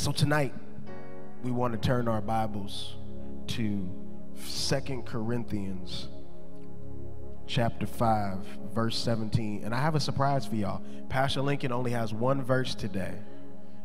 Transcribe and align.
So 0.00 0.12
tonight, 0.12 0.54
we 1.44 1.50
want 1.50 1.74
to 1.74 1.78
turn 1.78 2.08
our 2.08 2.22
Bibles 2.22 2.94
to 3.48 3.86
Second 4.42 5.04
Corinthians 5.04 6.08
chapter 7.46 7.86
5, 7.86 8.38
verse 8.72 8.96
17. 8.96 9.62
And 9.62 9.74
I 9.74 9.78
have 9.78 9.94
a 9.94 10.00
surprise 10.00 10.46
for 10.46 10.54
y'all. 10.54 10.80
Pastor 11.10 11.42
Lincoln 11.42 11.70
only 11.70 11.90
has 11.90 12.14
one 12.14 12.42
verse 12.42 12.74
today. 12.74 13.12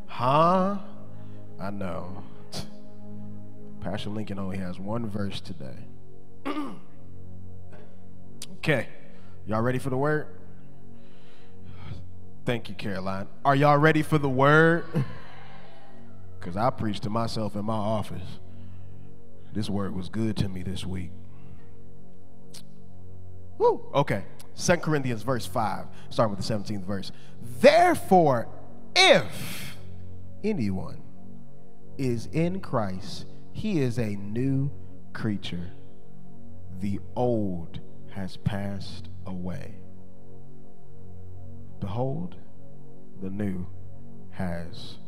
Huh? 0.06 0.78
I 1.60 1.68
know. 1.70 2.24
Pastor 3.82 4.08
Lincoln 4.08 4.38
only 4.38 4.56
has 4.56 4.78
one 4.78 5.10
verse 5.10 5.42
today. 5.42 5.76
okay. 8.56 8.88
Y'all 9.44 9.60
ready 9.60 9.78
for 9.78 9.90
the 9.90 9.98
word? 9.98 10.28
Thank 12.46 12.70
you, 12.70 12.74
Caroline. 12.74 13.28
Are 13.44 13.54
y'all 13.54 13.76
ready 13.76 14.00
for 14.00 14.16
the 14.16 14.30
word? 14.30 14.86
Because 16.46 16.56
I 16.56 16.70
preached 16.70 17.02
to 17.02 17.10
myself 17.10 17.56
in 17.56 17.64
my 17.64 17.74
office. 17.74 18.38
This 19.52 19.68
word 19.68 19.96
was 19.96 20.08
good 20.08 20.36
to 20.36 20.48
me 20.48 20.62
this 20.62 20.86
week. 20.86 21.10
Woo! 23.58 23.84
Okay. 23.92 24.22
Second 24.54 24.84
Corinthians 24.84 25.24
verse 25.24 25.44
5, 25.44 25.86
starting 26.08 26.36
with 26.36 26.46
the 26.46 26.54
17th 26.54 26.84
verse. 26.84 27.10
Therefore, 27.60 28.46
if 28.94 29.76
anyone 30.44 31.02
is 31.98 32.26
in 32.26 32.60
Christ, 32.60 33.24
he 33.50 33.80
is 33.80 33.98
a 33.98 34.14
new 34.14 34.70
creature. 35.14 35.72
The 36.78 37.00
old 37.16 37.80
has 38.12 38.36
passed 38.36 39.08
away. 39.26 39.74
Behold, 41.80 42.36
the 43.20 43.30
new 43.30 43.66
has. 44.30 44.98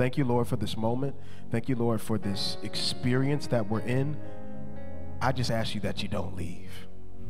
Thank 0.00 0.16
you, 0.16 0.24
Lord, 0.24 0.48
for 0.48 0.56
this 0.56 0.78
moment. 0.78 1.14
Thank 1.50 1.68
you, 1.68 1.76
Lord, 1.76 2.00
for 2.00 2.16
this 2.16 2.56
experience 2.62 3.48
that 3.48 3.68
we're 3.68 3.80
in. 3.80 4.16
I 5.20 5.30
just 5.30 5.50
ask 5.50 5.74
you 5.74 5.82
that 5.82 6.02
you 6.02 6.08
don't 6.08 6.34
leave. 6.34 6.70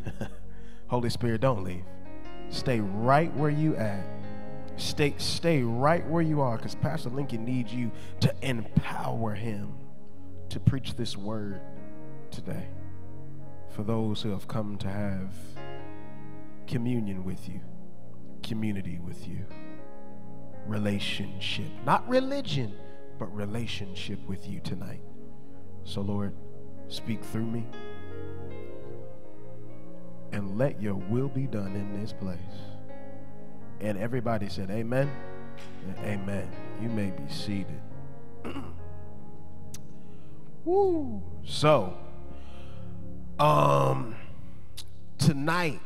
Holy 0.87 1.11
Spirit, 1.11 1.41
don't 1.41 1.65
leave. 1.65 1.83
Stay 2.49 2.79
right 2.79 3.35
where 3.35 3.51
you 3.51 3.75
at. 3.75 4.07
Stay, 4.77 5.15
stay 5.19 5.65
right 5.65 6.07
where 6.07 6.23
you 6.23 6.43
are 6.43 6.59
because 6.59 6.77
Pastor 6.77 7.11
Lincoln 7.11 7.45
needs 7.45 7.75
you 7.75 7.91
to 8.21 8.33
empower 8.41 9.35
him 9.35 9.75
to 10.51 10.61
preach 10.61 10.95
this 10.95 11.17
word 11.17 11.61
today 12.31 12.69
for 13.71 13.83
those 13.83 14.23
who 14.23 14.31
have 14.31 14.47
come 14.47 14.79
to 14.79 14.89
have 14.89 15.35
communion 16.69 17.25
with 17.25 17.49
you, 17.49 17.61
community 18.45 19.01
with 19.01 19.27
you, 19.27 19.45
relationship, 20.71 21.67
not 21.85 22.09
religion, 22.09 22.73
but 23.19 23.27
relationship 23.35 24.21
with 24.29 24.49
you 24.49 24.61
tonight. 24.61 25.03
So, 25.85 26.01
Lord, 26.01 26.33
speak 26.89 27.25
through 27.25 27.47
me 27.47 27.67
and 30.33 30.57
let 30.57 30.81
your 30.81 30.95
will 30.95 31.29
be 31.29 31.47
done 31.47 31.75
in 31.75 32.01
this 32.01 32.13
place. 32.13 32.39
And 33.81 33.99
everybody 33.99 34.49
said, 34.49 34.71
Amen. 34.71 35.11
amen. 36.05 36.49
You 36.81 36.89
may 36.89 37.11
be 37.11 37.29
seated. 37.29 37.83
Woo. 40.65 41.21
So, 41.45 41.97
um, 43.41 44.15
tonight, 45.19 45.81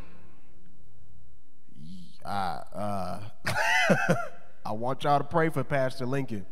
I, 2.24 2.60
uh, 2.74 3.20
I 4.64 4.72
want 4.72 5.04
y'all 5.04 5.18
to 5.18 5.24
pray 5.24 5.50
for 5.50 5.62
Pastor 5.62 6.06
Lincoln. 6.06 6.46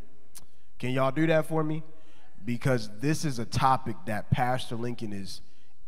Can 0.77 0.91
y'all 0.91 1.11
do 1.11 1.25
that 1.27 1.47
for 1.47 1.63
me? 1.63 1.83
Because 2.45 2.89
this 2.99 3.25
is 3.25 3.39
a 3.39 3.45
topic 3.45 3.95
that 4.05 4.29
Pastor 4.29 4.75
Lincoln 4.75 5.13
is 5.13 5.41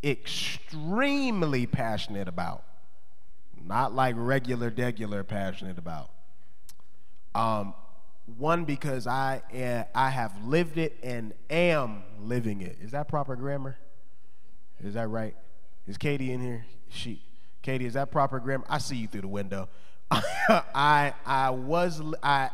extremely 0.04 1.66
passionate 1.68 2.28
about. 2.28 2.64
Not 3.64 3.94
like 3.94 4.16
regular, 4.18 4.72
degular 4.72 5.28
passionate 5.28 5.78
about. 5.78 6.10
Um, 7.34 7.74
one, 8.38 8.66
because 8.66 9.06
I, 9.06 9.42
uh, 9.54 9.84
I 9.94 10.10
have 10.10 10.46
lived 10.46 10.78
it 10.78 10.98
and 11.04 11.34
am 11.50 12.04
living 12.20 12.62
it. 12.62 12.78
Is 12.82 12.92
that 12.92 13.08
proper 13.08 13.36
grammar? 13.36 13.78
Is 14.84 14.96
that 14.96 15.08
right? 15.10 15.36
Is 15.88 15.98
Katie 15.98 16.32
in 16.32 16.42
here? 16.42 16.66
She, 16.90 17.22
Katie, 17.62 17.86
is 17.86 17.94
that 17.94 18.12
proper 18.12 18.40
grammar? 18.40 18.66
I 18.70 18.80
see 18.80 18.96
you 18.96 19.08
through 19.08 19.22
the 19.22 19.28
window. 19.28 19.70
I, 20.12 21.14
I 21.26 21.50
was, 21.50 22.02
I, 22.22 22.50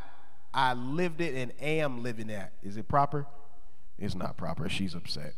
I 0.54 0.74
lived 0.74 1.22
it 1.22 1.36
and 1.36 1.52
am 1.62 2.04
living 2.04 2.28
that. 2.28 2.54
Is 2.64 2.78
it 2.78 2.88
proper? 2.88 3.26
It's 3.98 4.16
not 4.16 4.38
proper. 4.38 4.68
She's 4.70 4.96
upset. 4.96 5.34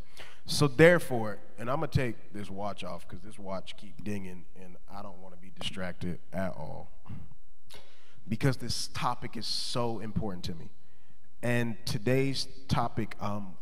So 0.46 0.68
therefore, 0.68 1.38
and 1.58 1.70
I'm 1.70 1.76
gonna 1.76 1.88
take 1.88 2.32
this 2.32 2.50
watch 2.50 2.84
off 2.84 3.06
because 3.08 3.22
this 3.22 3.38
watch 3.38 3.76
keep 3.76 4.04
dinging, 4.04 4.44
and 4.62 4.76
I 4.92 5.02
don't 5.02 5.18
want 5.18 5.34
to 5.34 5.40
be 5.40 5.52
distracted 5.58 6.18
at 6.32 6.50
all 6.50 6.90
because 8.28 8.56
this 8.58 8.88
topic 8.88 9.36
is 9.36 9.46
so 9.46 10.00
important 10.00 10.44
to 10.44 10.54
me. 10.54 10.70
And 11.42 11.76
today's 11.84 12.48
topic, 12.68 13.16
um, 13.20 13.54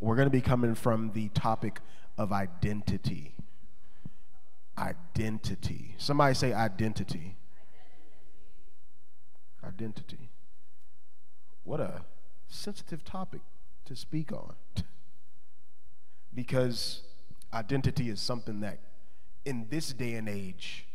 we're 0.00 0.16
gonna 0.16 0.30
be 0.30 0.40
coming 0.40 0.74
from 0.74 1.12
the 1.12 1.28
topic 1.30 1.80
of 2.18 2.32
identity. 2.32 3.34
Identity. 4.76 5.94
Somebody 5.98 6.34
say 6.34 6.52
identity. 6.52 7.36
Identity. 9.66 10.30
What 11.62 11.80
a 11.80 12.04
sensitive 12.48 13.04
topic 13.04 13.40
to 13.86 13.96
speak 13.96 14.32
on. 14.32 14.54
because 16.34 17.02
identity 17.52 18.10
is 18.10 18.20
something 18.20 18.60
that 18.60 18.80
in 19.44 19.66
this 19.70 19.92
day 19.92 20.14
and 20.14 20.28
age 20.28 20.86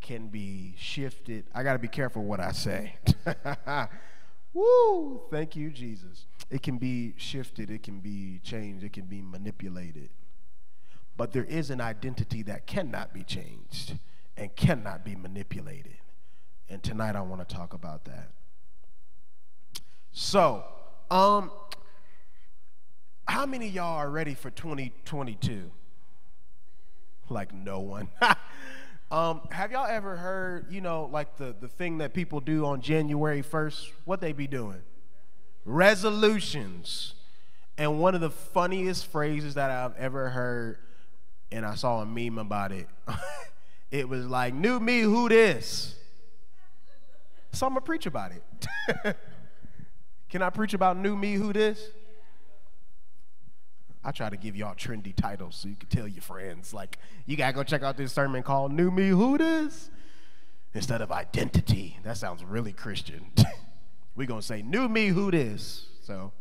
can 0.00 0.28
be 0.28 0.74
shifted. 0.78 1.44
I 1.54 1.62
got 1.62 1.74
to 1.74 1.78
be 1.78 1.88
careful 1.88 2.24
what 2.24 2.40
I 2.40 2.52
say. 2.52 2.96
Woo! 4.54 5.22
Thank 5.30 5.54
you, 5.54 5.70
Jesus. 5.70 6.26
It 6.50 6.62
can 6.62 6.78
be 6.78 7.14
shifted, 7.16 7.70
it 7.70 7.82
can 7.82 8.00
be 8.00 8.40
changed, 8.42 8.84
it 8.84 8.92
can 8.92 9.04
be 9.04 9.22
manipulated. 9.22 10.10
But 11.20 11.32
there 11.32 11.44
is 11.44 11.68
an 11.68 11.82
identity 11.82 12.42
that 12.44 12.66
cannot 12.66 13.12
be 13.12 13.24
changed 13.24 13.98
and 14.38 14.56
cannot 14.56 15.04
be 15.04 15.14
manipulated. 15.14 15.98
And 16.70 16.82
tonight 16.82 17.14
I 17.14 17.20
want 17.20 17.46
to 17.46 17.54
talk 17.54 17.74
about 17.74 18.06
that. 18.06 18.30
So, 20.12 20.64
um, 21.10 21.50
how 23.28 23.44
many 23.44 23.68
y'all 23.68 23.98
are 23.98 24.08
ready 24.08 24.32
for 24.32 24.48
2022? 24.48 25.70
Like 27.28 27.52
no 27.52 27.80
one. 27.80 28.08
um, 29.10 29.42
have 29.50 29.72
y'all 29.72 29.86
ever 29.86 30.16
heard, 30.16 30.72
you 30.72 30.80
know, 30.80 31.06
like 31.12 31.36
the, 31.36 31.54
the 31.60 31.68
thing 31.68 31.98
that 31.98 32.14
people 32.14 32.40
do 32.40 32.64
on 32.64 32.80
January 32.80 33.42
1st? 33.42 33.90
What 34.06 34.22
they 34.22 34.32
be 34.32 34.46
doing? 34.46 34.80
Resolutions. 35.66 37.12
And 37.76 38.00
one 38.00 38.14
of 38.14 38.22
the 38.22 38.30
funniest 38.30 39.04
phrases 39.04 39.52
that 39.56 39.70
I've 39.70 39.98
ever 39.98 40.30
heard, 40.30 40.78
and 41.52 41.64
I 41.66 41.74
saw 41.74 42.00
a 42.00 42.06
meme 42.06 42.38
about 42.38 42.72
it, 42.72 42.88
it 43.90 44.08
was 44.08 44.26
like, 44.26 44.54
new 44.54 44.80
me, 44.80 45.00
who 45.00 45.28
this? 45.28 45.96
So 47.52 47.66
I'm 47.66 47.72
going 47.72 47.82
to 47.82 47.86
preach 47.86 48.06
about 48.06 48.32
it. 48.32 49.16
Can 50.28 50.42
I 50.42 50.50
preach 50.50 50.74
about 50.74 50.96
new 50.96 51.16
me, 51.16 51.34
who 51.34 51.52
this? 51.52 51.90
I 54.02 54.12
try 54.12 54.30
to 54.30 54.36
give 54.36 54.56
y'all 54.56 54.74
trendy 54.74 55.14
titles 55.14 55.56
so 55.56 55.68
you 55.68 55.76
can 55.76 55.88
tell 55.88 56.08
your 56.08 56.22
friends, 56.22 56.72
like, 56.72 56.98
you 57.26 57.36
gotta 57.36 57.52
go 57.52 57.62
check 57.62 57.82
out 57.82 57.98
this 57.98 58.12
sermon 58.12 58.42
called 58.42 58.72
New 58.72 58.90
Me 58.90 59.08
Who 59.08 59.36
This? 59.36 59.90
Instead 60.72 61.02
of 61.02 61.12
identity. 61.12 61.98
That 62.02 62.16
sounds 62.16 62.42
really 62.42 62.72
Christian. 62.72 63.26
We're 64.16 64.26
gonna 64.26 64.40
say 64.40 64.62
New 64.62 64.88
Me 64.88 65.08
Who 65.08 65.30
This. 65.30 65.86
So 66.02 66.32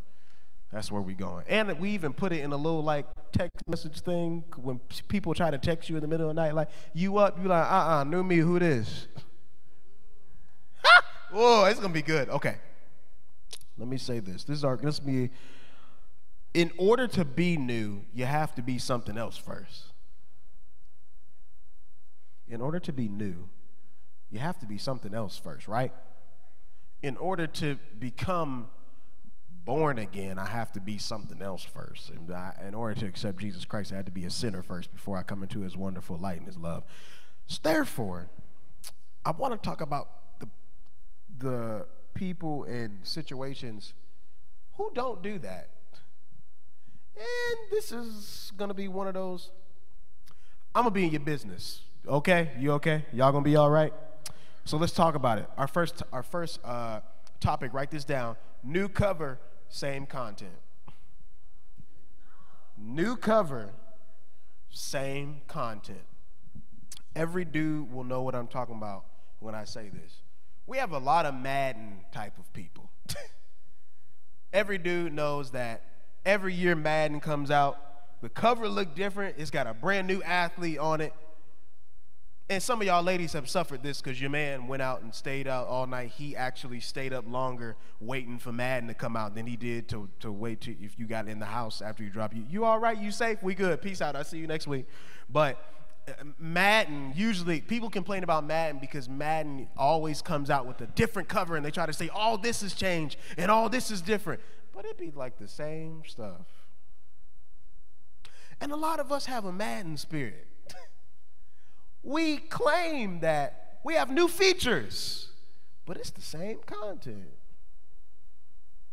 that's 0.71 0.91
where 0.91 1.01
we're 1.01 1.15
going. 1.15 1.45
And 1.47 1.77
we 1.79 1.91
even 1.91 2.13
put 2.13 2.31
it 2.31 2.41
in 2.41 2.51
a 2.53 2.57
little 2.57 2.83
like 2.83 3.05
text 3.31 3.67
message 3.67 4.01
thing 4.01 4.43
when 4.57 4.79
people 5.07 5.33
try 5.33 5.51
to 5.51 5.57
text 5.57 5.89
you 5.89 5.95
in 5.95 6.01
the 6.01 6.07
middle 6.07 6.29
of 6.29 6.35
the 6.35 6.41
night, 6.41 6.55
like, 6.55 6.69
you 6.93 7.17
up, 7.17 7.37
you 7.41 7.47
like, 7.47 7.65
uh-uh, 7.65 8.03
new 8.03 8.23
me, 8.23 8.37
who 8.37 8.59
this? 8.59 9.07
Whoa, 11.31 11.65
it's 11.65 11.79
gonna 11.79 11.93
be 11.93 12.01
good. 12.01 12.29
Okay. 12.29 12.55
Let 13.77 13.87
me 13.87 13.97
say 13.97 14.19
this. 14.19 14.43
This 14.43 14.57
is 14.57 14.63
our 14.63 14.75
this 14.77 14.99
be 14.99 15.29
in 16.53 16.71
order 16.77 17.07
to 17.07 17.23
be 17.23 17.57
new, 17.57 18.01
you 18.13 18.25
have 18.25 18.55
to 18.55 18.61
be 18.61 18.77
something 18.77 19.17
else 19.17 19.37
first. 19.37 19.93
In 22.47 22.61
order 22.61 22.79
to 22.79 22.91
be 22.91 23.07
new, 23.07 23.49
you 24.31 24.39
have 24.39 24.57
to 24.59 24.65
be 24.65 24.77
something 24.77 25.13
else 25.13 25.37
first, 25.37 25.67
right? 25.67 25.93
In 27.03 27.17
order 27.17 27.45
to 27.47 27.77
become 27.99 28.67
born 29.69 29.99
again, 29.99 30.39
I 30.39 30.47
have 30.47 30.71
to 30.71 30.79
be 30.79 30.97
something 30.97 31.43
else 31.43 31.63
first. 31.63 32.09
And 32.09 32.31
I, 32.31 32.55
in 32.67 32.73
order 32.73 32.99
to 33.01 33.05
accept 33.05 33.37
Jesus 33.37 33.65
Christ, 33.65 33.93
I 33.93 33.97
had 33.97 34.07
to 34.07 34.11
be 34.11 34.25
a 34.25 34.29
sinner 34.31 34.63
first 34.63 34.91
before 34.91 35.15
I 35.15 35.21
come 35.21 35.43
into 35.43 35.59
his 35.59 35.77
wonderful 35.77 36.17
light 36.17 36.37
and 36.37 36.47
his 36.47 36.57
love. 36.57 36.83
So 37.45 37.59
therefore, 37.61 38.31
I 39.23 39.29
want 39.29 39.53
to 39.53 39.59
talk 39.59 39.81
about 39.81 40.09
the, 40.39 40.47
the 41.37 41.85
people 42.15 42.63
and 42.63 42.97
situations 43.03 43.93
who 44.73 44.89
don't 44.95 45.21
do 45.21 45.37
that. 45.37 45.69
And 47.15 47.59
this 47.69 47.91
is 47.91 48.51
gonna 48.57 48.73
be 48.73 48.87
one 48.87 49.07
of 49.07 49.13
those. 49.13 49.51
I'm 50.73 50.81
gonna 50.81 50.95
be 50.95 51.03
in 51.03 51.11
your 51.11 51.19
business. 51.19 51.81
Okay? 52.07 52.49
You 52.57 52.71
okay? 52.71 53.05
Y'all 53.13 53.31
gonna 53.31 53.43
be 53.43 53.55
all 53.55 53.69
right? 53.69 53.93
So 54.65 54.77
let's 54.77 54.93
talk 54.93 55.13
about 55.13 55.37
it. 55.37 55.47
Our 55.59 55.67
first, 55.67 56.01
our 56.11 56.23
first 56.23 56.59
uh, 56.63 57.01
topic. 57.39 57.71
Write 57.71 57.91
this 57.91 58.03
down. 58.03 58.35
New 58.63 58.89
cover, 58.89 59.37
same 59.69 60.05
content. 60.05 60.51
New 62.77 63.15
cover, 63.15 63.71
same 64.69 65.41
content. 65.47 65.99
Every 67.15 67.45
dude 67.45 67.91
will 67.91 68.03
know 68.03 68.21
what 68.21 68.35
I'm 68.35 68.47
talking 68.47 68.75
about 68.75 69.05
when 69.39 69.55
I 69.55 69.63
say 69.65 69.89
this. 69.89 70.21
We 70.67 70.77
have 70.77 70.91
a 70.91 70.99
lot 70.99 71.25
of 71.25 71.33
Madden 71.33 72.01
type 72.11 72.37
of 72.37 72.51
people. 72.53 72.89
Every 74.53 74.77
dude 74.77 75.13
knows 75.13 75.51
that 75.51 75.83
every 76.25 76.53
year 76.53 76.75
Madden 76.75 77.19
comes 77.19 77.51
out, 77.51 77.77
the 78.21 78.29
cover 78.29 78.67
look 78.67 78.95
different. 78.95 79.35
It's 79.37 79.51
got 79.51 79.67
a 79.67 79.73
brand 79.73 80.07
new 80.07 80.21
athlete 80.23 80.77
on 80.77 81.01
it. 81.01 81.13
And 82.51 82.63
some 82.63 82.81
of 82.81 82.87
y'all 82.87 83.03
ladies 83.03 83.33
have 83.33 83.47
suffered 83.47 83.83
this 83.83 84.01
because 84.01 84.19
your 84.19 84.31
man 84.31 84.65
went 84.65 84.81
out 84.81 85.03
and 85.03 85.13
stayed 85.13 85.47
out 85.47 85.67
all 85.67 85.85
night. 85.85 86.09
He 86.17 86.35
actually 86.35 86.79
stayed 86.79 87.13
up 87.13 87.25
longer 87.27 87.75
waiting 87.99 88.39
for 88.39 88.51
Madden 88.51 88.87
to 88.87 88.95
come 88.95 89.15
out 89.15 89.35
than 89.35 89.45
he 89.45 89.55
did 89.55 89.87
to, 89.89 90.09
to 90.21 90.31
wait 90.31 90.61
to 90.61 90.71
if 90.83 90.97
you 90.97 91.05
got 91.05 91.27
in 91.27 91.37
the 91.37 91.45
house 91.45 91.79
after 91.79 92.03
you 92.03 92.09
drop 92.09 92.35
you. 92.35 92.43
You 92.49 92.65
all 92.65 92.79
right? 92.79 92.97
You 92.97 93.11
safe? 93.11 93.43
We 93.43 93.53
good. 93.53 93.83
Peace 93.83 94.01
out. 94.01 94.15
I'll 94.15 94.23
see 94.23 94.39
you 94.39 94.47
next 94.47 94.65
week. 94.65 94.87
But 95.29 95.63
uh, 96.07 96.13
Madden, 96.39 97.13
usually 97.15 97.61
people 97.61 97.87
complain 97.87 98.23
about 98.23 98.43
Madden 98.43 98.81
because 98.81 99.07
Madden 99.07 99.67
always 99.77 100.23
comes 100.23 100.49
out 100.49 100.65
with 100.65 100.81
a 100.81 100.87
different 100.87 101.29
cover 101.29 101.55
and 101.55 101.63
they 101.63 101.69
try 101.69 101.85
to 101.85 101.93
say 101.93 102.09
all 102.09 102.35
this 102.35 102.61
has 102.61 102.73
changed 102.73 103.17
and 103.37 103.51
all 103.51 103.69
this 103.69 103.91
is 103.91 104.01
different. 104.01 104.41
But 104.73 104.85
it'd 104.85 104.97
be 104.97 105.11
like 105.11 105.37
the 105.37 105.47
same 105.47 106.01
stuff. 106.07 106.47
And 108.59 108.71
a 108.71 108.75
lot 108.75 108.99
of 108.99 109.11
us 109.11 109.27
have 109.27 109.45
a 109.45 109.51
Madden 109.51 109.97
spirit. 109.97 110.48
We 112.03 112.37
claim 112.37 113.19
that 113.21 113.79
we 113.83 113.95
have 113.95 114.09
new 114.09 114.27
features, 114.27 115.29
but 115.85 115.97
it's 115.97 116.11
the 116.11 116.21
same 116.21 116.59
content. 116.65 117.29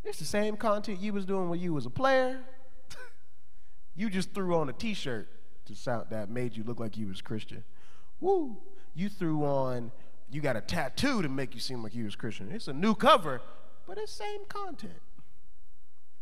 It's 0.04 0.18
the 0.18 0.24
same 0.24 0.56
content 0.56 1.00
you 1.00 1.12
was 1.12 1.24
doing 1.24 1.48
when 1.48 1.58
you 1.58 1.72
was 1.72 1.86
a 1.86 1.90
player. 1.90 2.40
you 3.96 4.08
just 4.08 4.32
threw 4.32 4.54
on 4.56 4.68
a 4.68 4.72
t-shirt 4.72 5.28
to 5.66 5.74
sound 5.74 6.06
that 6.10 6.30
made 6.30 6.56
you 6.56 6.62
look 6.62 6.78
like 6.78 6.96
you 6.96 7.08
was 7.08 7.20
Christian. 7.20 7.64
Woo! 8.20 8.58
You 8.94 9.08
threw 9.08 9.44
on 9.44 9.90
you 10.30 10.40
got 10.40 10.56
a 10.56 10.60
tattoo 10.60 11.22
to 11.22 11.28
make 11.28 11.54
you 11.54 11.60
seem 11.60 11.82
like 11.82 11.94
you 11.94 12.04
was 12.04 12.16
Christian. 12.16 12.50
It's 12.50 12.68
a 12.68 12.72
new 12.72 12.94
cover, 12.94 13.40
but 13.86 13.98
it's 13.98 14.12
same 14.12 14.44
content. 14.48 15.00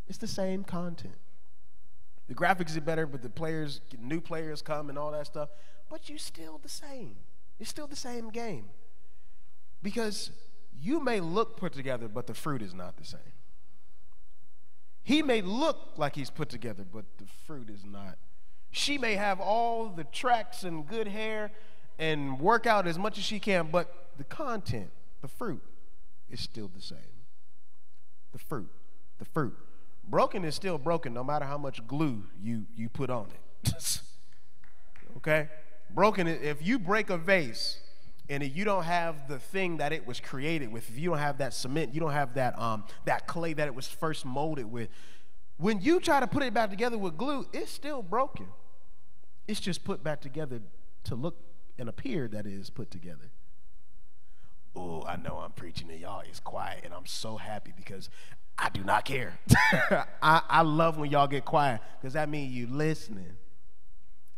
It's 0.06 0.19
the 0.19 0.26
same 0.26 0.64
content. 0.64 1.16
The 2.28 2.34
graphics 2.34 2.76
are 2.76 2.81
better, 2.81 3.06
but 3.06 3.22
the 3.22 3.31
players, 3.31 3.81
new 3.98 4.20
players 4.20 4.62
come 4.62 4.88
and 4.88 4.98
all 4.98 5.10
that 5.12 5.26
stuff. 5.26 5.50
But 5.88 6.08
you're 6.08 6.19
still 6.19 6.58
the 6.62 6.69
same. 6.69 7.16
It's 7.58 7.70
still 7.70 7.86
the 7.86 7.96
same 7.96 8.31
game. 8.31 8.66
Because 9.82 10.31
you 10.81 11.00
may 11.00 11.20
look 11.20 11.56
put 11.56 11.72
together, 11.72 12.08
but 12.08 12.26
the 12.26 12.34
fruit 12.34 12.62
is 12.62 12.75
not 12.75 12.96
the 12.96 13.04
same. 13.04 13.20
He 15.02 15.22
may 15.22 15.42
look 15.42 15.92
like 15.96 16.16
he's 16.16 16.31
put 16.31 16.48
together, 16.48 16.84
but 16.90 17.04
the 17.19 17.26
fruit 17.46 17.69
is 17.69 17.84
not. 17.84 18.16
She 18.70 18.98
may 18.98 19.14
have 19.14 19.38
all 19.40 19.88
the 19.88 20.04
tracks 20.04 20.64
and 20.64 20.86
good 20.86 21.06
hair 21.06 21.52
and 21.98 22.40
work 22.40 22.66
out 22.66 22.86
as 22.86 22.98
much 22.98 23.19
as 23.19 23.25
she 23.25 23.38
can, 23.38 23.69
but 23.70 24.08
the 24.16 24.25
content, 24.25 24.90
the 25.20 25.28
fruit, 25.28 25.62
is 26.31 26.40
still 26.40 26.70
the 26.75 26.82
same. 26.82 26.98
The 28.32 28.38
fruit, 28.38 28.70
the 29.19 29.26
fruit. 29.26 29.56
Broken 30.08 30.44
is 30.44 30.54
still 30.54 30.78
broken 30.78 31.14
no 31.14 31.22
matter 31.22 31.44
how 31.44 31.58
much 31.58 31.86
glue 31.86 32.25
you, 32.42 32.64
you 32.75 32.88
put 32.88 33.10
on 33.10 33.28
it. 33.64 33.75
okay? 35.19 35.48
Broken, 35.94 36.26
if 36.26 36.67
you 36.67 36.79
break 36.79 37.08
a 37.08 37.17
vase 37.17 37.79
and 38.29 38.43
you 38.43 38.64
don't 38.64 38.82
have 38.82 39.29
the 39.29 39.38
thing 39.38 39.76
that 39.76 39.93
it 39.93 40.06
was 40.06 40.19
created 40.19 40.73
with, 40.73 40.88
if 40.91 40.99
you 40.99 41.11
don't 41.11 41.19
have 41.19 41.38
that 41.38 41.55
cement, 41.55 41.94
you 41.94 42.00
don't 42.00 42.12
have 42.12 42.35
that, 42.35 42.58
um, 42.58 42.85
that 43.05 43.29
clay 43.29 43.52
that 43.52 43.69
it 43.69 43.75
was 43.75 43.87
first 43.87 44.25
molded 44.25 44.70
with, 44.70 44.88
when 45.56 45.81
you 45.81 46.00
try 46.00 46.19
to 46.19 46.26
put 46.26 46.43
it 46.43 46.52
back 46.52 46.70
together 46.70 46.99
with 46.99 47.17
glue, 47.17 47.46
it's 47.52 47.70
still 47.70 48.02
broken. 48.02 48.49
It's 49.46 49.61
just 49.61 49.85
put 49.85 50.02
back 50.02 50.20
together 50.20 50.61
to 51.05 51.14
look 51.14 51.37
and 51.79 51.88
appear 51.88 52.26
that 52.29 52.46
it 52.46 52.52
is 52.52 52.70
put 52.70 52.91
together. 52.91 53.31
Oh, 54.75 55.05
I 55.06 55.17
know 55.17 55.38
I'm 55.38 55.52
preaching 55.52 55.87
to 55.88 55.96
y'all. 55.96 56.23
It's 56.29 56.41
quiet, 56.41 56.81
and 56.85 56.93
I'm 56.93 57.06
so 57.06 57.37
happy 57.37 57.73
because 57.76 58.11
I 58.58 58.69
do 58.70 58.82
not 58.82 59.05
care. 59.05 59.38
I, 60.23 60.43
I 60.49 60.62
love 60.62 60.99
when 60.99 61.11
y'all 61.11 61.29
get 61.29 61.44
quiet 61.44 61.81
because 62.00 62.14
that 62.14 62.29
means 62.29 62.52
you 62.52 62.67
listening. 62.67 63.37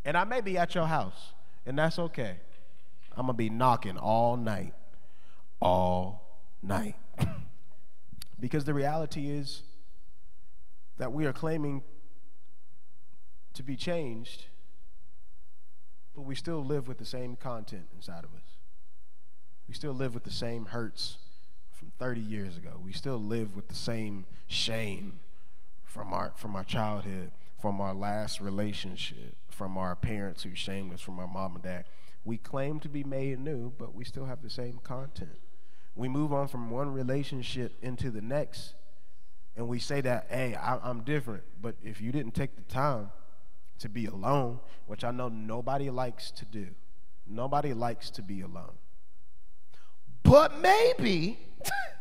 And 0.04 0.16
I 0.16 0.24
may 0.24 0.40
be 0.40 0.58
at 0.58 0.74
your 0.74 0.86
house, 0.86 1.32
and 1.66 1.78
that's 1.78 1.98
okay. 1.98 2.36
I'm 3.16 3.26
going 3.26 3.34
to 3.34 3.38
be 3.38 3.50
knocking 3.50 3.98
all 3.98 4.36
night. 4.36 4.74
All 5.60 6.38
night. 6.62 6.96
because 8.40 8.64
the 8.64 8.74
reality 8.74 9.30
is 9.30 9.62
that 10.98 11.12
we 11.12 11.26
are 11.26 11.32
claiming 11.32 11.82
to 13.54 13.62
be 13.62 13.76
changed, 13.76 14.46
but 16.14 16.22
we 16.22 16.34
still 16.34 16.64
live 16.64 16.88
with 16.88 16.98
the 16.98 17.04
same 17.04 17.36
content 17.36 17.86
inside 17.94 18.24
of 18.24 18.30
us. 18.34 18.58
We 19.66 19.74
still 19.74 19.92
live 19.92 20.14
with 20.14 20.24
the 20.24 20.30
same 20.30 20.66
hurts 20.66 21.18
from 21.72 21.90
30 21.98 22.20
years 22.20 22.56
ago. 22.56 22.80
We 22.82 22.92
still 22.92 23.18
live 23.18 23.56
with 23.56 23.68
the 23.68 23.74
same 23.74 24.26
shame 24.46 25.20
from 25.84 26.12
our, 26.12 26.32
from 26.36 26.54
our 26.54 26.64
childhood, 26.64 27.32
from 27.60 27.80
our 27.80 27.94
last 27.94 28.40
relationship, 28.40 29.36
from 29.56 29.78
our 29.78 29.96
parents 29.96 30.42
who 30.42 30.54
shamed 30.54 30.92
us, 30.92 31.00
from 31.00 31.18
our 31.18 31.26
mom 31.26 31.54
and 31.54 31.64
dad. 31.64 31.86
We 32.24 32.36
claim 32.36 32.78
to 32.80 32.88
be 32.88 33.04
made 33.04 33.38
new, 33.38 33.72
but 33.78 33.94
we 33.94 34.04
still 34.04 34.26
have 34.26 34.42
the 34.42 34.50
same 34.50 34.78
content. 34.82 35.38
We 35.94 36.08
move 36.08 36.32
on 36.32 36.48
from 36.48 36.68
one 36.70 36.92
relationship 36.92 37.72
into 37.80 38.10
the 38.10 38.20
next, 38.20 38.74
and 39.56 39.66
we 39.66 39.78
say 39.78 40.02
that, 40.02 40.26
hey, 40.28 40.54
I, 40.54 40.90
am 40.90 41.04
different. 41.04 41.44
But 41.60 41.76
if 41.82 42.02
you 42.02 42.12
didn't 42.12 42.34
take 42.34 42.56
the 42.56 42.62
time 42.62 43.10
to 43.78 43.88
be 43.88 44.04
alone, 44.04 44.60
which 44.86 45.04
I 45.04 45.10
know 45.10 45.28
nobody 45.28 45.88
likes 45.88 46.30
to 46.32 46.44
do, 46.44 46.68
nobody 47.26 47.72
likes 47.72 48.10
to 48.10 48.22
be 48.22 48.42
alone. 48.42 48.74
But 50.22 50.60
maybe 50.60 51.38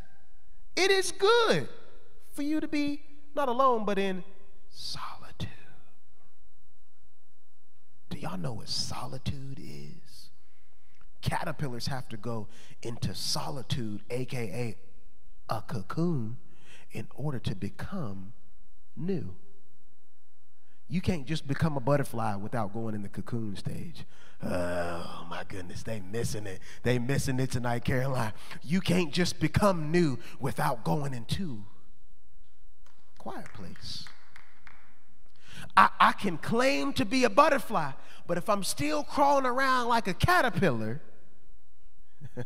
it 0.76 0.92
is 0.92 1.14
good 1.14 1.70
for 2.34 2.42
you 2.42 2.60
to 2.60 2.68
be 2.68 3.02
not 3.34 3.48
alone, 3.48 3.86
but 3.86 3.98
in 3.98 4.24
solitude. 4.70 5.25
Do 8.16 8.22
y'all 8.22 8.38
know 8.38 8.54
what 8.54 8.70
solitude 8.70 9.60
is? 9.60 10.30
Caterpillars 11.22 11.88
have 11.88 12.08
to 12.08 12.16
go 12.16 12.48
into 12.82 13.14
solitude, 13.14 14.04
aka 14.10 14.78
a 15.50 15.62
cocoon, 15.62 16.38
in 16.94 17.08
order 17.14 17.40
to 17.40 17.54
become 17.54 18.32
new. 18.96 19.36
You 20.88 21.02
can't 21.02 21.26
just 21.26 21.46
become 21.46 21.76
a 21.76 21.82
butterfly 21.82 22.38
without 22.38 22.72
going 22.72 22.96
in 22.96 23.02
the 23.02 23.10
cocoon 23.10 23.58
stage. 23.58 24.06
Oh 24.42 25.28
my 25.30 25.44
goodness, 25.46 25.84
they 25.84 26.00
missing 26.00 26.46
it. 26.46 26.62
They 26.84 27.00
missing 27.00 27.38
it 27.42 27.52
tonight, 27.52 27.84
Caroline. 27.84 28.32
You 28.64 28.80
can't 28.80 29.12
just 29.12 29.42
become 29.42 29.92
new 29.92 30.20
without 30.40 30.86
going 30.86 31.14
into 31.14 31.66
quiet 33.18 33.52
place. 33.54 34.06
I, 35.78 35.90
I 36.00 36.12
can 36.14 36.38
claim 36.38 36.94
to 36.94 37.06
be 37.06 37.24
a 37.24 37.30
butterfly, 37.30 37.92
but 38.28 38.38
if 38.38 38.50
I'm 38.50 38.64
still 38.64 39.04
crawling 39.04 39.46
around 39.46 39.88
like 39.88 40.08
a 40.08 40.14
caterpillar, 40.14 41.02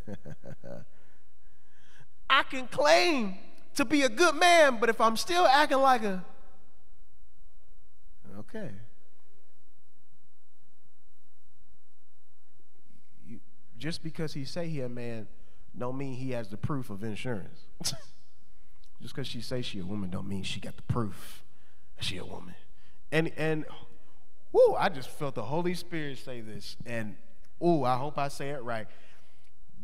I 2.29 2.43
can 2.43 2.67
claim 2.67 3.37
to 3.75 3.85
be 3.85 4.03
a 4.03 4.09
good 4.09 4.35
man, 4.35 4.77
but 4.79 4.89
if 4.89 4.99
I'm 4.99 5.17
still 5.17 5.45
acting 5.45 5.79
like 5.79 6.03
a 6.03 6.23
okay. 8.39 8.71
You, 13.25 13.39
just 13.77 14.03
because 14.03 14.33
he 14.33 14.45
say 14.45 14.67
he 14.67 14.81
a 14.81 14.89
man, 14.89 15.27
don't 15.77 15.97
mean 15.97 16.15
he 16.15 16.31
has 16.31 16.49
the 16.49 16.57
proof 16.57 16.89
of 16.89 17.03
insurance. 17.03 17.61
just 19.01 19.15
because 19.15 19.27
she 19.27 19.41
say 19.41 19.61
she 19.61 19.79
a 19.79 19.85
woman, 19.85 20.09
don't 20.09 20.27
mean 20.27 20.43
she 20.43 20.59
got 20.59 20.75
the 20.75 20.83
proof 20.83 21.43
she 21.99 22.17
a 22.17 22.25
woman. 22.25 22.55
And 23.11 23.31
and 23.37 23.65
whoo, 24.51 24.75
I 24.77 24.89
just 24.89 25.09
felt 25.09 25.35
the 25.35 25.43
Holy 25.43 25.73
Spirit 25.73 26.17
say 26.19 26.41
this, 26.41 26.77
and 26.85 27.15
ooh, 27.63 27.83
I 27.83 27.95
hope 27.97 28.17
I 28.17 28.27
say 28.27 28.49
it 28.49 28.63
right. 28.63 28.87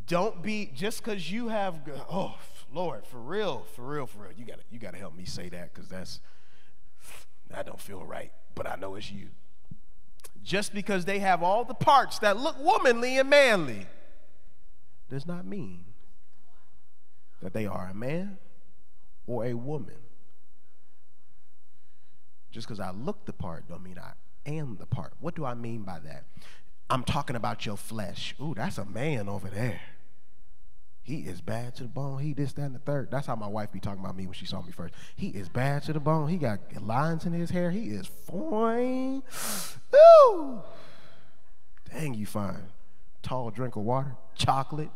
Don't 0.08 0.44
be 0.44 0.72
just 0.76 1.04
because 1.04 1.32
you 1.32 1.48
have 1.48 1.76
oh 2.12 2.36
Lord, 2.74 3.06
for 3.06 3.18
real, 3.18 3.66
for 3.76 3.84
real, 3.84 4.06
for 4.06 4.20
real. 4.24 4.32
You 4.38 4.46
gotta 4.46 4.64
you 4.70 4.80
gotta 4.80 4.98
help 4.98 5.16
me 5.16 5.26
say 5.26 5.50
that 5.50 5.74
because 5.74 5.90
that's 5.90 6.20
I 7.54 7.64
don't 7.64 7.80
feel 7.80 8.06
right 8.06 8.32
but 8.56 8.68
I 8.68 8.76
know 8.78 8.96
it's 8.96 9.12
you. 9.12 9.28
Just 10.44 10.74
because 10.74 11.06
they 11.06 11.20
have 11.20 11.44
all 11.44 11.66
the 11.66 11.74
parts 11.74 12.20
that 12.20 12.38
look 12.38 12.56
womanly 12.60 13.18
and 13.18 13.30
manly 13.30 13.86
does 15.10 15.28
not 15.28 15.46
mean 15.46 15.84
that 17.42 17.54
they 17.54 17.66
are 17.66 17.90
a 17.92 17.94
man 17.94 18.38
or 19.28 19.46
a 19.46 19.54
woman. 19.54 19.96
Just 22.56 22.70
because 22.70 22.80
I 22.80 22.92
look 22.92 23.26
the 23.26 23.34
part 23.34 23.68
don't 23.68 23.84
mean 23.84 24.00
I 24.00 24.14
am 24.50 24.78
the 24.80 24.86
part. 24.86 25.12
What 25.20 25.36
do 25.36 25.44
I 25.44 25.56
mean 25.56 25.82
by 25.82 26.00
that? 26.00 26.24
I'm 26.90 27.04
talking 27.04 27.36
about 27.36 27.66
your 27.66 27.76
flesh. 27.76 28.34
Ooh, 28.42 28.54
that's 28.56 28.78
a 28.78 28.86
man 28.86 29.28
over 29.28 29.50
there. 29.50 29.82
He 31.04 31.18
is 31.18 31.42
bad 31.42 31.76
to 31.76 31.84
the 31.84 31.90
bone. 31.90 32.20
He 32.20 32.34
this, 32.34 32.54
that, 32.54 32.62
and 32.62 32.74
the 32.74 32.80
third. 32.80 33.12
That's 33.12 33.28
how 33.28 33.36
my 33.36 33.48
wife 33.48 33.74
be 33.74 33.82
talking 33.82 34.00
about 34.00 34.16
me 34.16 34.24
when 34.26 34.36
she 34.36 34.46
saw 34.46 34.62
me 34.62 34.72
first. 34.72 34.94
He 35.18 35.28
is 35.28 35.50
bad 35.50 35.84
to 35.84 35.92
the 35.92 36.00
bone. 36.00 36.30
He 36.30 36.38
got 36.38 36.60
lines 36.82 37.26
in 37.26 37.34
his 37.34 37.50
hair. 37.50 37.72
He 37.72 37.90
is 37.90 38.08
fine. 38.08 39.22
Ooh. 39.94 40.62
Dang, 41.92 42.14
you 42.14 42.26
fine. 42.26 42.68
Tall 43.22 43.52
drink 43.52 43.76
of 43.76 43.84
water. 43.84 44.16
Chocolate. 44.34 44.92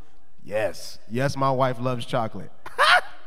Yes. 0.46 0.98
Yes, 1.10 1.36
my 1.36 1.52
wife 1.52 1.78
loves 1.78 2.06
chocolate. 2.06 2.54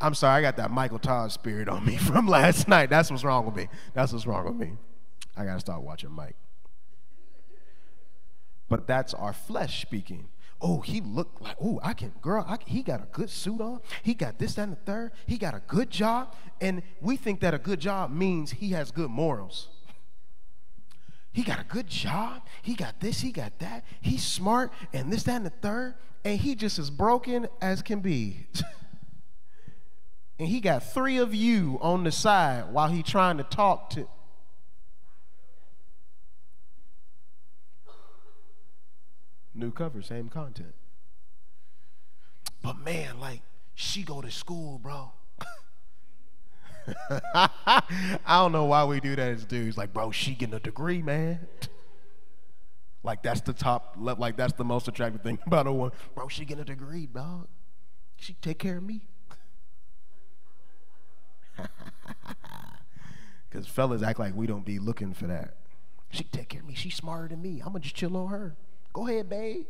I'm 0.00 0.14
sorry, 0.14 0.38
I 0.38 0.42
got 0.42 0.56
that 0.56 0.70
Michael 0.70 0.98
Todd 0.98 1.30
spirit 1.30 1.68
on 1.68 1.84
me 1.84 1.96
from 1.98 2.26
last 2.26 2.68
night. 2.68 2.90
That's 2.90 3.10
what's 3.10 3.24
wrong 3.24 3.44
with 3.44 3.54
me. 3.54 3.68
That's 3.94 4.12
what's 4.12 4.26
wrong 4.26 4.46
with 4.46 4.56
me. 4.56 4.76
I 5.36 5.44
gotta 5.44 5.60
start 5.60 5.82
watching 5.82 6.10
Mike. 6.10 6.36
But 8.68 8.86
that's 8.86 9.12
our 9.14 9.32
flesh 9.32 9.82
speaking. 9.82 10.28
Oh, 10.62 10.80
he 10.80 11.00
looked 11.00 11.40
like, 11.40 11.56
oh, 11.60 11.80
I 11.82 11.94
can, 11.94 12.12
girl, 12.20 12.44
I, 12.46 12.58
he 12.66 12.82
got 12.82 13.02
a 13.02 13.06
good 13.12 13.30
suit 13.30 13.60
on. 13.60 13.80
He 14.02 14.14
got 14.14 14.38
this, 14.38 14.54
that, 14.54 14.62
and 14.62 14.72
the 14.72 14.76
third. 14.76 15.12
He 15.26 15.38
got 15.38 15.54
a 15.54 15.62
good 15.66 15.90
job. 15.90 16.34
And 16.60 16.82
we 17.00 17.16
think 17.16 17.40
that 17.40 17.54
a 17.54 17.58
good 17.58 17.80
job 17.80 18.10
means 18.10 18.52
he 18.52 18.70
has 18.70 18.90
good 18.90 19.10
morals. 19.10 19.68
He 21.32 21.42
got 21.42 21.60
a 21.60 21.64
good 21.64 21.86
job. 21.86 22.42
He 22.62 22.74
got 22.74 23.00
this, 23.00 23.20
he 23.20 23.32
got 23.32 23.58
that. 23.60 23.84
He's 24.00 24.22
smart 24.22 24.72
and 24.92 25.12
this, 25.12 25.22
that, 25.24 25.36
and 25.36 25.46
the 25.46 25.50
third. 25.50 25.94
And 26.24 26.38
he 26.38 26.54
just 26.54 26.78
as 26.78 26.90
broken 26.90 27.48
as 27.62 27.82
can 27.82 28.00
be. 28.00 28.46
and 30.40 30.48
he 30.48 30.58
got 30.58 30.82
three 30.82 31.18
of 31.18 31.34
you 31.34 31.78
on 31.82 32.02
the 32.02 32.10
side 32.10 32.72
while 32.72 32.88
he 32.88 33.02
trying 33.02 33.36
to 33.36 33.44
talk 33.44 33.90
to 33.90 34.08
New 39.52 39.70
cover, 39.70 40.00
same 40.00 40.30
content. 40.30 40.72
But 42.62 42.78
man, 42.78 43.20
like, 43.20 43.42
she 43.74 44.02
go 44.02 44.22
to 44.22 44.30
school, 44.30 44.78
bro. 44.78 45.12
I 47.34 47.82
don't 48.26 48.52
know 48.52 48.64
why 48.64 48.84
we 48.84 49.00
do 49.00 49.14
that 49.16 49.32
as 49.32 49.44
dudes. 49.44 49.76
Like, 49.76 49.92
bro, 49.92 50.10
she 50.12 50.34
getting 50.34 50.54
a 50.54 50.60
degree, 50.60 51.02
man. 51.02 51.46
Like 53.02 53.22
that's 53.22 53.42
the 53.42 53.52
top, 53.52 53.96
like 53.98 54.38
that's 54.38 54.54
the 54.54 54.64
most 54.64 54.88
attractive 54.88 55.20
thing 55.20 55.38
about 55.46 55.66
a 55.66 55.72
woman. 55.72 55.92
Bro, 56.14 56.28
she 56.28 56.46
getting 56.46 56.62
a 56.62 56.64
degree, 56.64 57.04
dog. 57.04 57.48
She 58.16 58.32
take 58.34 58.58
care 58.58 58.78
of 58.78 58.82
me. 58.82 59.09
Because 63.50 63.66
fellas 63.66 64.02
act 64.02 64.20
like 64.20 64.36
we 64.36 64.46
don't 64.46 64.64
be 64.64 64.78
looking 64.78 65.12
for 65.12 65.26
that. 65.26 65.56
She 66.10 66.24
take 66.24 66.48
care 66.50 66.60
of 66.60 66.68
me. 66.68 66.74
She's 66.74 66.94
smarter 66.94 67.28
than 67.28 67.42
me. 67.42 67.60
I'm 67.60 67.72
gonna 67.72 67.80
just 67.80 67.96
chill 67.96 68.16
on 68.16 68.28
her. 68.28 68.54
Go 68.92 69.08
ahead, 69.08 69.28
babe. 69.28 69.66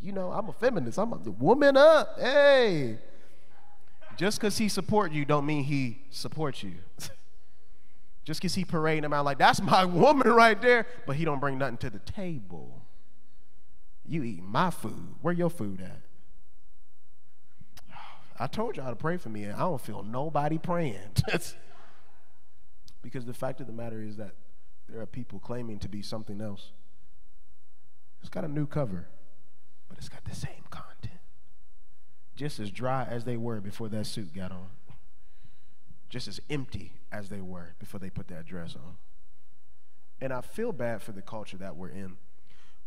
You 0.00 0.12
know, 0.12 0.30
I'm 0.30 0.48
a 0.48 0.52
feminist. 0.52 0.98
I'm 0.98 1.12
a 1.12 1.16
woman 1.16 1.76
up. 1.76 2.18
Hey. 2.20 2.98
Just 4.16 4.38
because 4.38 4.58
he 4.58 4.68
support 4.68 5.12
you 5.12 5.24
don't 5.24 5.44
mean 5.44 5.64
he 5.64 6.02
supports 6.10 6.62
you. 6.62 6.74
Just 8.24 8.40
because 8.40 8.54
he 8.54 8.64
parading 8.64 9.04
him 9.04 9.12
out 9.12 9.24
like, 9.24 9.38
that's 9.38 9.62
my 9.62 9.84
woman 9.84 10.28
right 10.32 10.60
there, 10.60 10.86
but 11.06 11.14
he 11.14 11.24
don't 11.24 11.38
bring 11.38 11.58
nothing 11.58 11.76
to 11.78 11.90
the 11.90 12.00
table. 12.00 12.82
You 14.04 14.24
eat 14.24 14.42
my 14.42 14.70
food. 14.70 15.14
Where 15.22 15.34
your 15.34 15.50
food 15.50 15.80
at? 15.80 16.00
I 18.38 18.46
told 18.46 18.76
y'all 18.76 18.90
to 18.90 18.96
pray 18.96 19.16
for 19.16 19.28
me, 19.28 19.44
and 19.44 19.54
I 19.54 19.60
don't 19.60 19.80
feel 19.80 20.02
nobody 20.02 20.58
praying. 20.58 20.98
because 23.02 23.24
the 23.24 23.34
fact 23.34 23.60
of 23.60 23.66
the 23.66 23.72
matter 23.72 24.02
is 24.02 24.16
that 24.16 24.32
there 24.88 25.00
are 25.00 25.06
people 25.06 25.38
claiming 25.38 25.78
to 25.80 25.88
be 25.88 26.02
something 26.02 26.40
else. 26.40 26.72
It's 28.20 28.28
got 28.28 28.44
a 28.44 28.48
new 28.48 28.66
cover, 28.66 29.08
but 29.88 29.98
it's 29.98 30.08
got 30.08 30.24
the 30.24 30.34
same 30.34 30.64
content. 30.70 31.20
Just 32.34 32.60
as 32.60 32.70
dry 32.70 33.06
as 33.08 33.24
they 33.24 33.36
were 33.36 33.60
before 33.60 33.88
that 33.88 34.06
suit 34.06 34.34
got 34.34 34.52
on. 34.52 34.68
Just 36.08 36.28
as 36.28 36.40
empty 36.50 36.92
as 37.10 37.28
they 37.28 37.40
were 37.40 37.74
before 37.78 37.98
they 37.98 38.10
put 38.10 38.28
that 38.28 38.46
dress 38.46 38.76
on. 38.76 38.96
And 40.20 40.32
I 40.32 40.40
feel 40.40 40.72
bad 40.72 41.02
for 41.02 41.12
the 41.12 41.22
culture 41.22 41.56
that 41.56 41.76
we're 41.76 41.88
in. 41.88 42.16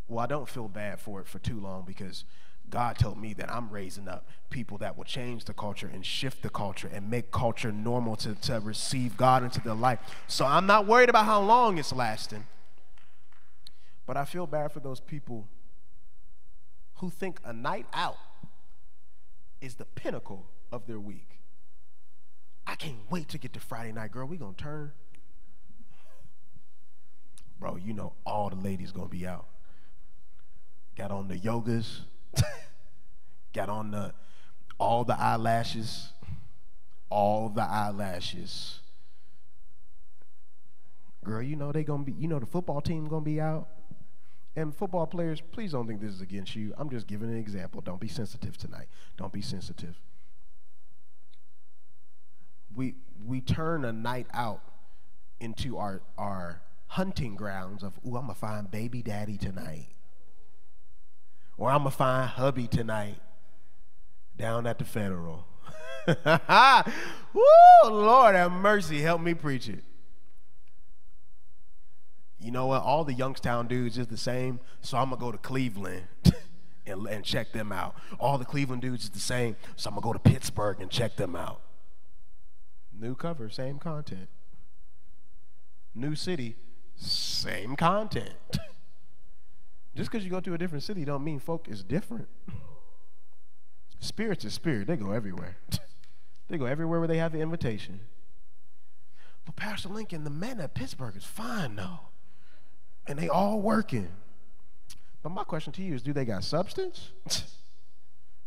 Well, 0.08 0.20
I 0.20 0.28
don't 0.28 0.50
feel 0.50 0.68
bad 0.68 1.00
for 1.00 1.22
it 1.22 1.28
for 1.28 1.40
too 1.40 1.60
long 1.60 1.84
because 1.86 2.26
God 2.70 2.98
told 2.98 3.18
me 3.18 3.34
that 3.34 3.52
I'm 3.52 3.70
raising 3.70 4.08
up 4.08 4.28
people 4.50 4.78
that 4.80 4.98
will 4.98 5.04
change 5.04 5.46
the 5.46 5.54
culture 5.54 5.90
and 5.92 6.06
shift 6.06 6.42
the 6.42 6.50
culture 6.50 6.90
and 6.92 7.10
make 7.10 7.32
culture 7.32 7.72
normal 7.72 8.16
to, 8.18 8.36
to 8.36 8.60
receive 8.60 9.18
God 9.18 9.44
into 9.44 9.62
their 9.62 9.74
life. 9.74 10.00
So 10.28 10.46
I'm 10.46 10.66
not 10.66 10.88
worried 10.88 11.10
about 11.10 11.26
how 11.26 11.42
long 11.42 11.78
it's 11.78 11.94
lasting. 11.94 12.46
But 14.06 14.18
I 14.18 14.26
feel 14.26 14.48
bad 14.48 14.72
for 14.72 14.80
those 14.80 15.00
people 15.00 15.48
who 16.96 17.10
think 17.10 17.40
a 17.46 17.54
night 17.54 17.86
out 17.94 18.18
is 19.62 19.76
the 19.76 19.86
pinnacle 19.86 20.48
of 20.72 20.88
their 20.88 21.00
week. 21.00 21.40
I 22.66 22.76
can't 22.76 23.10
wait 23.10 23.30
to 23.30 23.38
get 23.38 23.54
to 23.54 23.60
Friday 23.60 23.92
night, 23.92 24.12
girl. 24.12 24.28
We 24.28 24.38
gonna 24.38 24.54
turn. 24.54 24.92
Bro, 27.60 27.78
you 27.78 27.94
know 27.94 28.14
all 28.26 28.50
the 28.50 28.56
ladies 28.56 28.92
gonna 28.92 29.10
be 29.10 29.28
out. 29.28 29.48
Got 30.96 31.12
on 31.12 31.28
the 31.28 31.36
yogas, 31.36 32.02
got 33.54 33.70
on 33.70 33.92
the 33.92 34.14
all 34.80 35.04
the 35.04 35.20
eyelashes, 35.20 36.14
all 37.10 37.50
the 37.50 37.62
eyelashes. 37.62 38.80
Girl, 41.24 41.42
you 41.42 41.56
know 41.56 41.72
they 41.72 41.84
gonna 41.84 42.04
be, 42.04 42.14
you 42.14 42.28
know 42.28 42.40
the 42.40 42.46
football 42.46 42.82
team 42.82 43.06
gonna 43.08 43.22
be 43.22 43.42
out. 43.42 43.68
And 44.56 44.76
football 44.76 45.06
players, 45.06 45.42
please 45.52 45.74
don't 45.74 45.88
think 45.88 46.02
this 46.02 46.12
is 46.12 46.22
against 46.22 46.56
you. 46.56 46.74
I'm 46.78 46.90
just 46.90 47.08
giving 47.08 47.30
an 47.30 47.38
example. 47.38 47.82
Don't 47.82 48.00
be 48.00 48.08
sensitive 48.08 48.58
tonight. 48.58 48.88
Don't 49.18 49.32
be 49.32 49.42
sensitive. 49.42 50.00
We 52.76 52.96
we 53.26 53.42
turn 53.42 53.86
a 53.86 53.92
night 53.94 54.28
out 54.34 54.62
into 55.40 55.78
our 55.78 56.02
our 56.18 56.62
hunting 56.88 57.36
grounds 57.36 57.84
of, 57.84 58.00
ooh, 58.06 58.16
I'm 58.16 58.24
gonna 58.24 58.34
find 58.34 58.70
baby 58.70 59.02
daddy 59.04 59.38
tonight. 59.38 59.88
Or 61.60 61.70
I'm 61.70 61.80
gonna 61.80 61.92
find 61.92 62.28
hubby 62.28 62.68
tonight 62.68 63.20
down 64.36 64.66
at 64.66 64.80
the 64.80 64.86
federal. 64.86 65.46
Woo, 66.08 67.44
Lord 67.84 68.34
have 68.34 68.52
mercy, 68.52 69.02
help 69.02 69.22
me 69.22 69.36
preach 69.36 69.70
it 69.70 69.84
you 72.40 72.52
know 72.52 72.68
what? 72.68 72.82
All 72.84 73.04
the 73.04 73.14
Youngstown 73.14 73.68
dudes 73.68 73.98
is 73.98 74.08
the 74.08 74.18
same, 74.18 74.60
so 74.82 74.98
I'm 74.98 75.10
gonna 75.10 75.20
go 75.20 75.32
to 75.32 75.38
Cleveland 75.38 76.08
and, 76.88 77.06
and 77.08 77.24
check 77.24 77.52
them 77.52 77.72
out. 77.72 77.96
All 78.20 78.38
the 78.38 78.46
Cleveland 78.46 78.82
dudes 78.82 79.04
is 79.04 79.10
the 79.10 79.20
same, 79.20 79.56
so 79.76 79.90
I'm 79.90 79.96
gonna 79.96 80.06
go 80.06 80.14
to 80.14 80.20
Pittsburgh 80.20 80.80
and 80.80 80.90
check 80.90 81.18
them 81.18 81.36
out. 81.36 81.62
New 82.98 83.16
cover, 83.16 83.50
same 83.50 83.78
content. 83.78 84.30
New 85.94 86.16
city, 86.16 86.56
same 86.96 87.76
content. 87.76 88.34
Just 90.00 90.10
because 90.10 90.24
you 90.24 90.32
go 90.32 90.40
to 90.40 90.54
a 90.54 90.58
different 90.58 90.86
city 90.86 91.04
don't 91.04 91.26
mean 91.26 91.40
folk 91.40 91.68
is 91.68 91.84
different. 91.84 92.30
Spirits 94.00 94.46
is 94.46 94.54
spirit. 94.54 94.88
They 94.88 94.96
go 94.96 95.12
everywhere. 95.12 95.58
they 96.48 96.58
go 96.58 96.64
everywhere 96.64 97.00
where 97.00 97.08
they 97.10 97.18
have 97.18 97.34
the 97.34 97.42
invitation. 97.42 98.00
But 99.44 99.58
Pastor 99.58 99.90
Lincoln, 99.90 100.24
the 100.24 100.30
men 100.30 100.62
at 100.62 100.74
Pittsburgh 100.74 101.18
is 101.18 101.26
fine 101.26 101.76
though 101.76 102.00
and 103.08 103.20
they 103.20 103.28
all 103.28 103.60
working. 103.60 104.08
But 105.22 105.32
my 105.32 105.44
question 105.44 105.74
to 105.74 105.82
you 105.82 105.96
is 105.96 106.02
do 106.02 106.14
they 106.14 106.24
got 106.24 106.46
substance? 106.46 107.12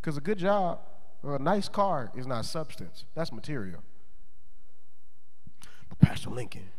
Because 0.00 0.16
a 0.16 0.20
good 0.20 0.38
job 0.38 0.80
or 1.22 1.36
a 1.36 1.38
nice 1.38 1.68
car 1.68 2.10
is 2.16 2.26
not 2.26 2.44
substance, 2.44 3.04
that's 3.14 3.30
material. 3.30 3.84
But 5.88 6.00
Pastor 6.00 6.30
Lincoln, 6.30 6.70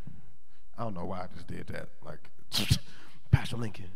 I 0.77 0.83
don't 0.83 0.93
know 0.93 1.05
why 1.05 1.19
I 1.19 1.27
just 1.33 1.47
did 1.47 1.67
that. 1.67 1.87
Like, 2.03 2.29
Pastor 3.31 3.55
Lincoln, 3.55 3.91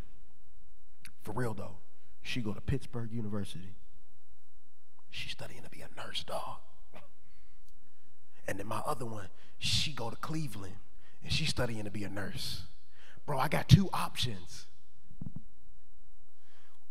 for 1.27 1.33
real 1.33 1.53
though, 1.53 1.75
she 2.21 2.39
go 2.39 2.53
to 2.53 2.61
Pittsburgh 2.61 3.11
University. 3.11 3.75
She's 5.09 5.33
studying 5.33 5.61
to 5.61 5.69
be 5.69 5.81
a 5.81 5.89
nurse, 6.01 6.23
dog. 6.23 6.59
And 8.47 8.57
then 8.57 8.65
my 8.65 8.81
other 8.85 9.05
one, 9.05 9.27
she 9.57 9.91
go 9.91 10.09
to 10.09 10.15
Cleveland 10.15 10.77
and 11.21 11.29
she's 11.29 11.49
studying 11.49 11.83
to 11.83 11.91
be 11.91 12.05
a 12.05 12.09
nurse. 12.09 12.61
Bro, 13.25 13.39
I 13.39 13.49
got 13.49 13.67
two 13.67 13.89
options. 13.91 14.67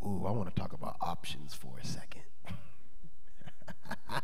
Ooh, 0.04 0.24
I 0.26 0.32
want 0.32 0.54
to 0.54 0.60
talk 0.60 0.74
about 0.74 0.96
options 1.00 1.54
for 1.54 1.78
a 1.82 1.86
second. 1.86 2.20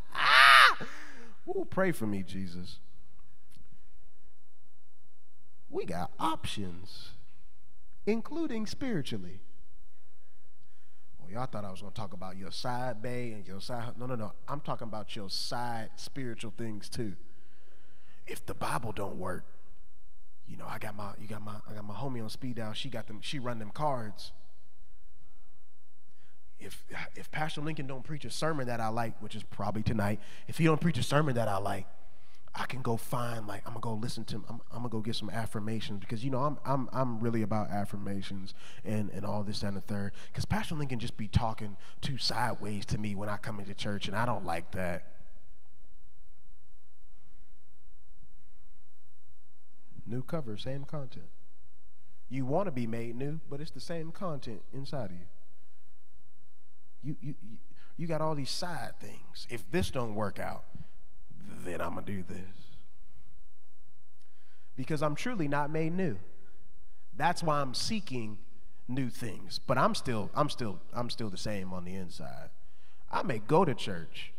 Ooh, 1.48 1.66
pray 1.70 1.90
for 1.90 2.06
me, 2.06 2.22
Jesus. 2.22 2.80
We 5.70 5.86
got 5.86 6.10
options, 6.18 7.12
including 8.04 8.66
spiritually. 8.66 9.40
Y'all 11.32 11.46
thought 11.46 11.64
I 11.64 11.70
was 11.70 11.80
going 11.80 11.92
to 11.92 11.98
talk 11.98 12.12
about 12.12 12.36
your 12.36 12.50
side 12.50 13.00
bay 13.00 13.32
and 13.32 13.46
your 13.48 13.58
side. 13.58 13.94
No, 13.98 14.04
no, 14.04 14.16
no. 14.16 14.32
I'm 14.46 14.60
talking 14.60 14.86
about 14.86 15.16
your 15.16 15.30
side 15.30 15.88
spiritual 15.96 16.52
things 16.58 16.90
too. 16.90 17.14
If 18.26 18.44
the 18.44 18.52
Bible 18.52 18.92
don't 18.92 19.16
work, 19.16 19.46
you 20.46 20.58
know, 20.58 20.66
I 20.68 20.78
got 20.78 20.94
my, 20.94 21.12
you 21.18 21.26
got 21.26 21.40
my, 21.40 21.54
I 21.68 21.72
got 21.72 21.84
my 21.84 21.94
homie 21.94 22.22
on 22.22 22.28
speed 22.28 22.56
dial. 22.56 22.74
She 22.74 22.90
got 22.90 23.06
them, 23.06 23.20
she 23.22 23.38
run 23.38 23.58
them 23.58 23.70
cards. 23.70 24.32
If 26.60 26.84
if 27.16 27.30
Pastor 27.30 27.62
Lincoln 27.62 27.86
don't 27.86 28.04
preach 28.04 28.26
a 28.26 28.30
sermon 28.30 28.66
that 28.66 28.78
I 28.78 28.88
like, 28.88 29.20
which 29.22 29.34
is 29.34 29.42
probably 29.42 29.82
tonight, 29.82 30.20
if 30.48 30.58
he 30.58 30.64
don't 30.66 30.80
preach 30.80 30.98
a 30.98 31.02
sermon 31.02 31.34
that 31.36 31.48
I 31.48 31.56
like, 31.56 31.86
I 32.54 32.66
can 32.66 32.82
go 32.82 32.96
find 32.96 33.46
like 33.46 33.62
I'm 33.66 33.72
gonna 33.72 33.80
go 33.80 33.94
listen 33.94 34.24
to 34.26 34.36
I'm, 34.48 34.60
I'm, 34.70 34.78
gonna 34.78 34.90
go 34.90 35.00
get 35.00 35.16
some 35.16 35.30
affirmations 35.30 36.00
because 36.00 36.22
you 36.22 36.30
know 36.30 36.40
I'm 36.40 36.58
I'm 36.66 36.88
I'm 36.92 37.18
really 37.18 37.40
about 37.42 37.70
affirmations 37.70 38.52
and 38.84 39.08
and 39.10 39.24
all 39.24 39.42
this 39.42 39.62
and 39.62 39.76
the 39.76 39.80
third 39.80 40.12
because 40.28 40.44
Pastor 40.44 40.74
Lincoln 40.74 40.98
just 40.98 41.16
be 41.16 41.28
talking 41.28 41.76
too 42.02 42.18
sideways 42.18 42.84
to 42.86 42.98
me 42.98 43.14
when 43.14 43.30
I 43.30 43.38
come 43.38 43.58
into 43.58 43.72
church 43.72 44.06
and 44.06 44.14
I 44.14 44.26
don't 44.26 44.44
like 44.44 44.72
that. 44.72 45.06
New 50.04 50.22
cover, 50.22 50.58
same 50.58 50.84
content. 50.84 51.28
You 52.28 52.44
want 52.44 52.66
to 52.66 52.72
be 52.72 52.86
made 52.86 53.16
new, 53.16 53.40
but 53.48 53.60
it's 53.62 53.70
the 53.70 53.80
same 53.80 54.12
content 54.12 54.60
inside 54.74 55.06
of 55.06 55.12
you. 55.12 55.26
You 57.02 57.16
you 57.22 57.34
you, 57.42 57.56
you 57.96 58.06
got 58.06 58.20
all 58.20 58.34
these 58.34 58.50
side 58.50 59.00
things. 59.00 59.46
If 59.48 59.70
this 59.70 59.90
don't 59.90 60.14
work 60.14 60.38
out, 60.38 60.64
then 61.64 61.80
I'm 61.80 61.94
going 61.94 62.04
to 62.04 62.12
do 62.12 62.24
this. 62.28 62.38
Because 64.76 65.02
I'm 65.02 65.14
truly 65.14 65.48
not 65.48 65.70
made 65.70 65.92
new. 65.92 66.16
That's 67.16 67.42
why 67.42 67.60
I'm 67.60 67.74
seeking 67.74 68.38
new 68.88 69.10
things. 69.10 69.58
But 69.58 69.78
I'm 69.78 69.94
still, 69.94 70.30
I'm 70.34 70.48
still, 70.48 70.80
I'm 70.94 71.10
still 71.10 71.28
the 71.28 71.36
same 71.36 71.72
on 71.72 71.84
the 71.84 71.94
inside. 71.94 72.50
I 73.10 73.22
may 73.22 73.38
go 73.38 73.64
to 73.64 73.74
church, 73.74 74.32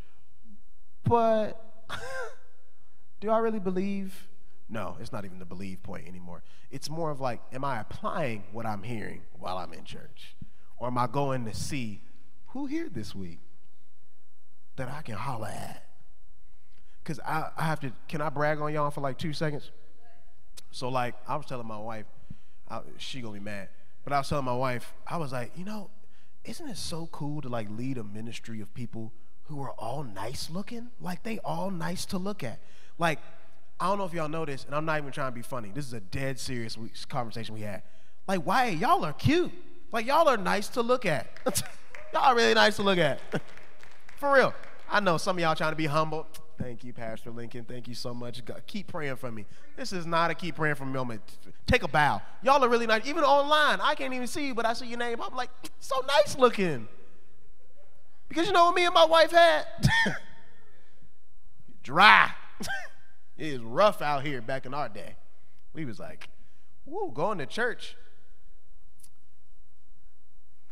but 1.03 1.85
do 3.19 3.29
I 3.29 3.37
really 3.37 3.59
believe? 3.59 4.27
No, 4.67 4.97
it's 4.99 5.11
not 5.11 5.25
even 5.25 5.37
the 5.37 5.45
believe 5.45 5.83
point 5.83 6.07
anymore. 6.07 6.41
It's 6.71 6.89
more 6.89 7.11
of 7.11 7.21
like, 7.21 7.39
am 7.53 7.63
I 7.63 7.79
applying 7.79 8.45
what 8.51 8.65
I'm 8.65 8.81
hearing 8.81 9.21
while 9.37 9.59
I'm 9.59 9.73
in 9.73 9.83
church? 9.83 10.35
Or 10.77 10.87
am 10.87 10.97
I 10.97 11.05
going 11.05 11.45
to 11.45 11.53
see 11.53 12.01
who 12.47 12.65
here 12.65 12.89
this 12.89 13.13
week 13.13 13.39
that 14.75 14.89
I 14.89 15.03
can 15.03 15.15
holler 15.15 15.49
at? 15.49 15.85
Because 17.03 17.19
I, 17.19 17.49
I 17.57 17.63
have 17.63 17.79
to, 17.81 17.91
can 18.07 18.21
I 18.21 18.29
brag 18.29 18.59
on 18.59 18.73
y'all 18.73 18.89
for 18.91 19.01
like 19.01 19.17
two 19.17 19.33
seconds? 19.33 19.71
So 20.71 20.89
like, 20.89 21.15
I 21.27 21.35
was 21.35 21.45
telling 21.45 21.67
my 21.67 21.77
wife, 21.77 22.05
I, 22.69 22.81
she 22.97 23.21
gonna 23.21 23.33
be 23.33 23.39
mad, 23.39 23.69
but 24.03 24.13
I 24.13 24.19
was 24.19 24.29
telling 24.29 24.45
my 24.45 24.55
wife, 24.55 24.93
I 25.05 25.17
was 25.17 25.31
like, 25.31 25.51
you 25.57 25.65
know, 25.65 25.89
isn't 26.45 26.67
it 26.67 26.77
so 26.77 27.07
cool 27.11 27.41
to 27.41 27.49
like 27.49 27.69
lead 27.69 27.97
a 27.97 28.03
ministry 28.03 28.61
of 28.61 28.73
people 28.73 29.13
who 29.43 29.61
are 29.61 29.71
all 29.71 30.03
nice 30.03 30.49
looking? 30.49 30.89
Like 30.99 31.23
they 31.23 31.39
all 31.39 31.71
nice 31.71 32.05
to 32.05 32.17
look 32.17 32.43
at. 32.43 32.59
Like, 32.97 33.19
I 33.79 33.87
don't 33.87 33.97
know 33.97 34.05
if 34.05 34.13
y'all 34.13 34.29
know 34.29 34.45
this, 34.45 34.65
and 34.65 34.73
I'm 34.73 34.85
not 34.85 34.99
even 34.99 35.11
trying 35.11 35.31
to 35.31 35.35
be 35.35 35.41
funny. 35.41 35.71
This 35.73 35.85
is 35.85 35.93
a 35.93 35.99
dead 35.99 36.39
serious 36.39 36.77
conversation 37.09 37.53
we 37.53 37.61
had. 37.61 37.83
Like, 38.27 38.45
why 38.45 38.69
y'all 38.69 39.03
are 39.03 39.13
cute? 39.13 39.51
Like 39.91 40.07
y'all 40.07 40.27
are 40.27 40.37
nice 40.37 40.67
to 40.69 40.81
look 40.81 41.05
at. 41.05 41.27
y'all 42.13 42.23
are 42.23 42.35
really 42.35 42.55
nice 42.55 42.77
to 42.77 42.83
look 42.83 42.97
at. 42.97 43.19
For 44.17 44.33
real. 44.33 44.53
I 44.89 44.99
know 44.99 45.17
some 45.17 45.37
of 45.37 45.41
y'all 45.41 45.55
trying 45.55 45.71
to 45.71 45.77
be 45.77 45.85
humble. 45.85 46.27
Thank 46.57 46.83
you, 46.83 46.93
Pastor 46.93 47.31
Lincoln. 47.31 47.65
Thank 47.65 47.87
you 47.87 47.95
so 47.95 48.13
much. 48.13 48.43
God, 48.45 48.61
keep 48.67 48.87
praying 48.87 49.15
for 49.15 49.31
me. 49.31 49.45
This 49.75 49.91
is 49.91 50.05
not 50.05 50.31
a 50.31 50.35
keep 50.35 50.55
praying 50.55 50.75
for 50.75 50.85
me 50.85 50.93
moment. 50.93 51.21
Take 51.65 51.83
a 51.83 51.87
bow. 51.87 52.21
Y'all 52.41 52.63
are 52.63 52.69
really 52.69 52.85
nice. 52.85 53.05
Even 53.05 53.23
online, 53.23 53.79
I 53.81 53.95
can't 53.95 54.13
even 54.13 54.27
see 54.27 54.47
you, 54.47 54.53
but 54.53 54.65
I 54.65 54.73
see 54.73 54.87
your 54.87 54.99
name. 54.99 55.21
I'm 55.21 55.35
like, 55.35 55.49
so 55.79 55.95
nice 56.07 56.37
looking. 56.37 56.87
Because 58.29 58.47
you 58.47 58.53
know 58.53 58.65
what 58.65 58.75
me 58.75 58.85
and 58.85 58.93
my 58.93 59.05
wife 59.05 59.31
had? 59.31 59.65
Dry. 61.83 62.31
it 63.37 63.47
is 63.47 63.61
rough 63.61 64.01
out 64.01 64.25
here 64.25 64.41
back 64.41 64.65
in 64.65 64.73
our 64.73 64.89
day. 64.89 65.15
We 65.73 65.85
was 65.85 65.99
like, 65.99 66.29
woo, 66.85 67.11
going 67.13 67.39
to 67.39 67.45
church. 67.45 67.95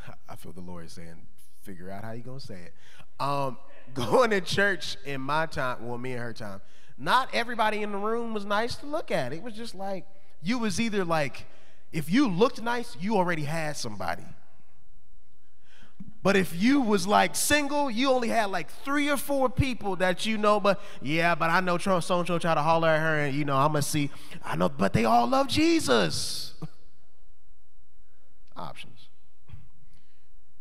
I 0.30 0.36
feel 0.36 0.52
the 0.52 0.62
Lord 0.62 0.90
saying, 0.90 1.28
figure 1.62 1.90
out 1.90 2.04
how 2.04 2.12
you 2.12 2.24
gonna 2.24 2.40
say 2.40 2.60
it. 2.66 2.74
Um, 3.20 3.58
going 3.96 4.32
to 4.32 4.42
church 4.42 4.98
in 5.06 5.22
my 5.22 5.46
time, 5.46 5.88
well, 5.88 5.98
me 5.98 6.14
and 6.14 6.22
her 6.22 6.34
time, 6.34 6.62
not 6.98 7.30
everybody 7.34 7.82
in 7.82 7.92
the 7.92 7.98
room 7.98 8.34
was 8.34 8.46
nice 8.46 8.76
to 8.78 8.86
look 8.86 9.12
at. 9.12 9.34
It 9.34 9.42
was 9.42 9.54
just 9.54 9.74
like, 9.76 10.06
you 10.42 10.60
was 10.60 10.80
either 10.80 11.04
like, 11.04 11.46
if 11.92 12.10
you 12.10 12.28
looked 12.28 12.62
nice, 12.62 12.96
you 13.00 13.16
already 13.16 13.44
had 13.44 13.76
somebody. 13.76 14.24
But 16.24 16.36
if 16.36 16.62
you 16.62 16.82
was 16.82 17.08
like 17.08 17.36
single, 17.36 17.90
you 17.90 18.12
only 18.12 18.30
had 18.30 18.46
like 18.52 18.70
three 18.70 19.10
or 19.10 19.18
four 19.18 19.50
people 19.50 19.96
that 19.98 20.26
you 20.26 20.38
know. 20.38 20.60
But 20.60 20.80
yeah, 21.02 21.34
but 21.34 21.50
I 21.50 21.62
know 21.62 21.80
so 21.80 21.96
and 21.98 22.28
so 22.28 22.38
try 22.38 22.54
to 22.54 22.62
holler 22.62 22.90
at 22.90 23.00
her, 23.00 23.20
and 23.22 23.36
you 23.36 23.44
know 23.44 23.58
I'm 23.58 23.70
gonna 23.70 23.82
see. 23.82 24.12
I 24.44 24.56
know, 24.56 24.70
but 24.70 24.94
they 24.94 25.04
all 25.04 25.28
love 25.28 25.48
Jesus. 25.48 26.54
Options. 28.56 29.10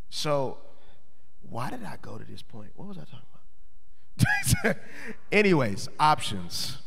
So 0.09 0.59
why 1.51 1.71
did 1.71 1.85
I 1.85 1.97
go 2.01 2.17
to 2.17 2.25
this 2.25 2.43
point? 2.43 2.71
What 2.77 2.89
was 2.89 2.97
I 2.97 3.03
talking 3.03 3.19
about? 4.65 4.77
Anyways, 5.33 5.89
options. 5.99 6.79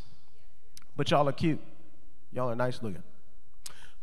But 0.96 1.12
y'all 1.12 1.28
are 1.28 1.34
cute. 1.34 1.60
Y'all 2.32 2.50
are 2.50 2.56
nice 2.56 2.82
looking. 2.82 3.04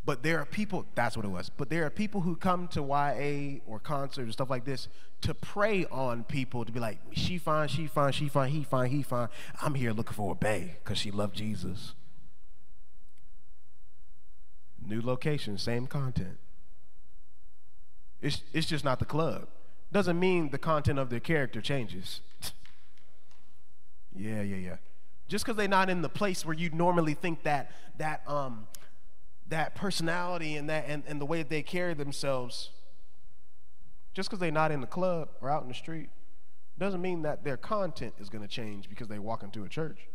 But 0.04 0.22
there 0.22 0.38
are 0.38 0.44
people, 0.44 0.86
that's 0.94 1.16
what 1.16 1.24
it 1.24 1.30
was. 1.30 1.50
But 1.50 1.70
there 1.70 1.86
are 1.86 1.90
people 1.90 2.20
who 2.20 2.36
come 2.36 2.68
to 2.68 2.80
YA 2.80 3.60
or 3.66 3.78
concerts 3.78 4.18
and 4.18 4.32
stuff 4.32 4.50
like 4.50 4.64
this 4.64 4.88
to 5.22 5.34
prey 5.34 5.86
on 5.86 6.24
people 6.24 6.64
to 6.64 6.72
be 6.72 6.80
like, 6.80 6.98
she 7.12 7.38
fine, 7.38 7.68
she 7.68 7.86
fine, 7.86 8.12
she 8.12 8.28
fine, 8.28 8.50
he 8.50 8.64
fine, 8.64 8.90
he 8.90 9.02
fine. 9.02 9.28
I'm 9.62 9.74
here 9.74 9.92
looking 9.92 10.14
for 10.14 10.32
a 10.32 10.34
bae 10.34 10.76
because 10.82 10.98
she 10.98 11.10
loved 11.10 11.36
Jesus. 11.36 11.94
New 14.84 15.00
location, 15.00 15.56
same 15.58 15.86
content. 15.86 16.38
It's, 18.20 18.42
it's 18.52 18.66
just 18.66 18.84
not 18.84 18.98
the 18.98 19.04
club 19.04 19.48
doesn't 19.92 20.18
mean 20.18 20.50
the 20.50 20.58
content 20.58 20.98
of 20.98 21.10
their 21.10 21.20
character 21.20 21.60
changes. 21.60 22.20
yeah, 24.14 24.42
yeah, 24.42 24.56
yeah. 24.56 24.76
Just 25.28 25.44
because 25.44 25.56
they're 25.56 25.68
not 25.68 25.90
in 25.90 26.02
the 26.02 26.08
place 26.08 26.44
where 26.44 26.54
you 26.54 26.70
normally 26.70 27.14
think 27.14 27.42
that 27.44 27.70
that 27.98 28.22
um 28.26 28.66
that 29.48 29.74
personality 29.74 30.56
and 30.56 30.68
that 30.68 30.84
and, 30.86 31.02
and 31.06 31.20
the 31.20 31.26
way 31.26 31.38
that 31.38 31.48
they 31.48 31.62
carry 31.62 31.94
themselves, 31.94 32.70
just 34.14 34.28
because 34.28 34.40
they're 34.40 34.50
not 34.50 34.70
in 34.70 34.80
the 34.80 34.86
club 34.86 35.28
or 35.40 35.50
out 35.50 35.62
in 35.62 35.68
the 35.68 35.74
street, 35.74 36.08
doesn't 36.78 37.02
mean 37.02 37.22
that 37.22 37.44
their 37.44 37.56
content 37.56 38.14
is 38.18 38.28
to 38.28 38.48
change 38.48 38.88
because 38.88 39.08
they 39.08 39.18
walk 39.18 39.42
into 39.42 39.64
a 39.64 39.68
church. 39.68 40.08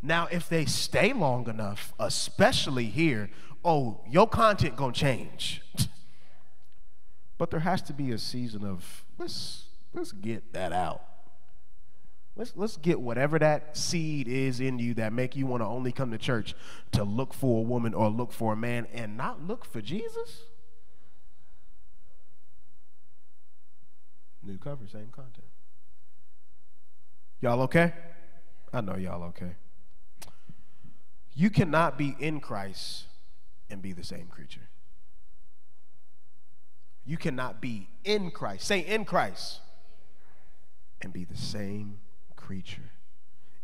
Now, 0.00 0.26
if 0.32 0.48
they 0.48 0.64
stay 0.64 1.12
long 1.12 1.48
enough, 1.48 1.92
especially 2.00 2.86
here, 2.86 3.30
oh, 3.64 4.00
your 4.08 4.26
content 4.26 4.74
gonna 4.74 4.92
change. 4.92 5.62
But 7.42 7.50
there 7.50 7.58
has 7.58 7.82
to 7.82 7.92
be 7.92 8.12
a 8.12 8.18
season 8.18 8.64
of 8.64 9.04
let's 9.18 9.64
let's 9.92 10.12
get 10.12 10.52
that 10.52 10.72
out. 10.72 11.02
Let's 12.36 12.52
let's 12.54 12.76
get 12.76 13.00
whatever 13.00 13.36
that 13.36 13.76
seed 13.76 14.28
is 14.28 14.60
in 14.60 14.78
you 14.78 14.94
that 14.94 15.12
make 15.12 15.34
you 15.34 15.44
want 15.46 15.60
to 15.60 15.66
only 15.66 15.90
come 15.90 16.12
to 16.12 16.18
church 16.18 16.54
to 16.92 17.02
look 17.02 17.34
for 17.34 17.58
a 17.58 17.62
woman 17.62 17.94
or 17.94 18.10
look 18.10 18.30
for 18.30 18.52
a 18.52 18.56
man 18.56 18.86
and 18.94 19.16
not 19.16 19.44
look 19.44 19.64
for 19.64 19.80
Jesus. 19.80 20.42
New 24.44 24.56
cover, 24.56 24.86
same 24.86 25.08
content. 25.10 25.48
Y'all 27.40 27.62
okay? 27.62 27.92
I 28.72 28.82
know 28.82 28.94
y'all 28.94 29.24
okay. 29.24 29.56
You 31.34 31.50
cannot 31.50 31.98
be 31.98 32.14
in 32.20 32.38
Christ 32.38 33.06
and 33.68 33.82
be 33.82 33.92
the 33.92 34.04
same 34.04 34.28
creature. 34.28 34.68
You 37.04 37.16
cannot 37.16 37.60
be 37.60 37.88
in 38.04 38.30
Christ. 38.30 38.66
Say 38.66 38.80
in 38.80 39.04
Christ 39.04 39.60
and 41.00 41.12
be 41.12 41.24
the 41.24 41.36
same 41.36 41.98
creature. 42.36 42.92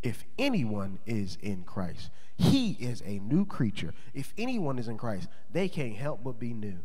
If 0.02 0.24
anyone 0.38 0.98
is 1.06 1.38
in 1.40 1.64
Christ, 1.64 2.10
he 2.36 2.72
is 2.72 3.02
a 3.04 3.18
new 3.18 3.44
creature. 3.44 3.94
If 4.14 4.32
anyone 4.38 4.78
is 4.78 4.88
in 4.88 4.96
Christ, 4.96 5.28
they 5.52 5.68
can't 5.68 5.96
help 5.96 6.22
but 6.22 6.38
be 6.38 6.52
new. 6.52 6.78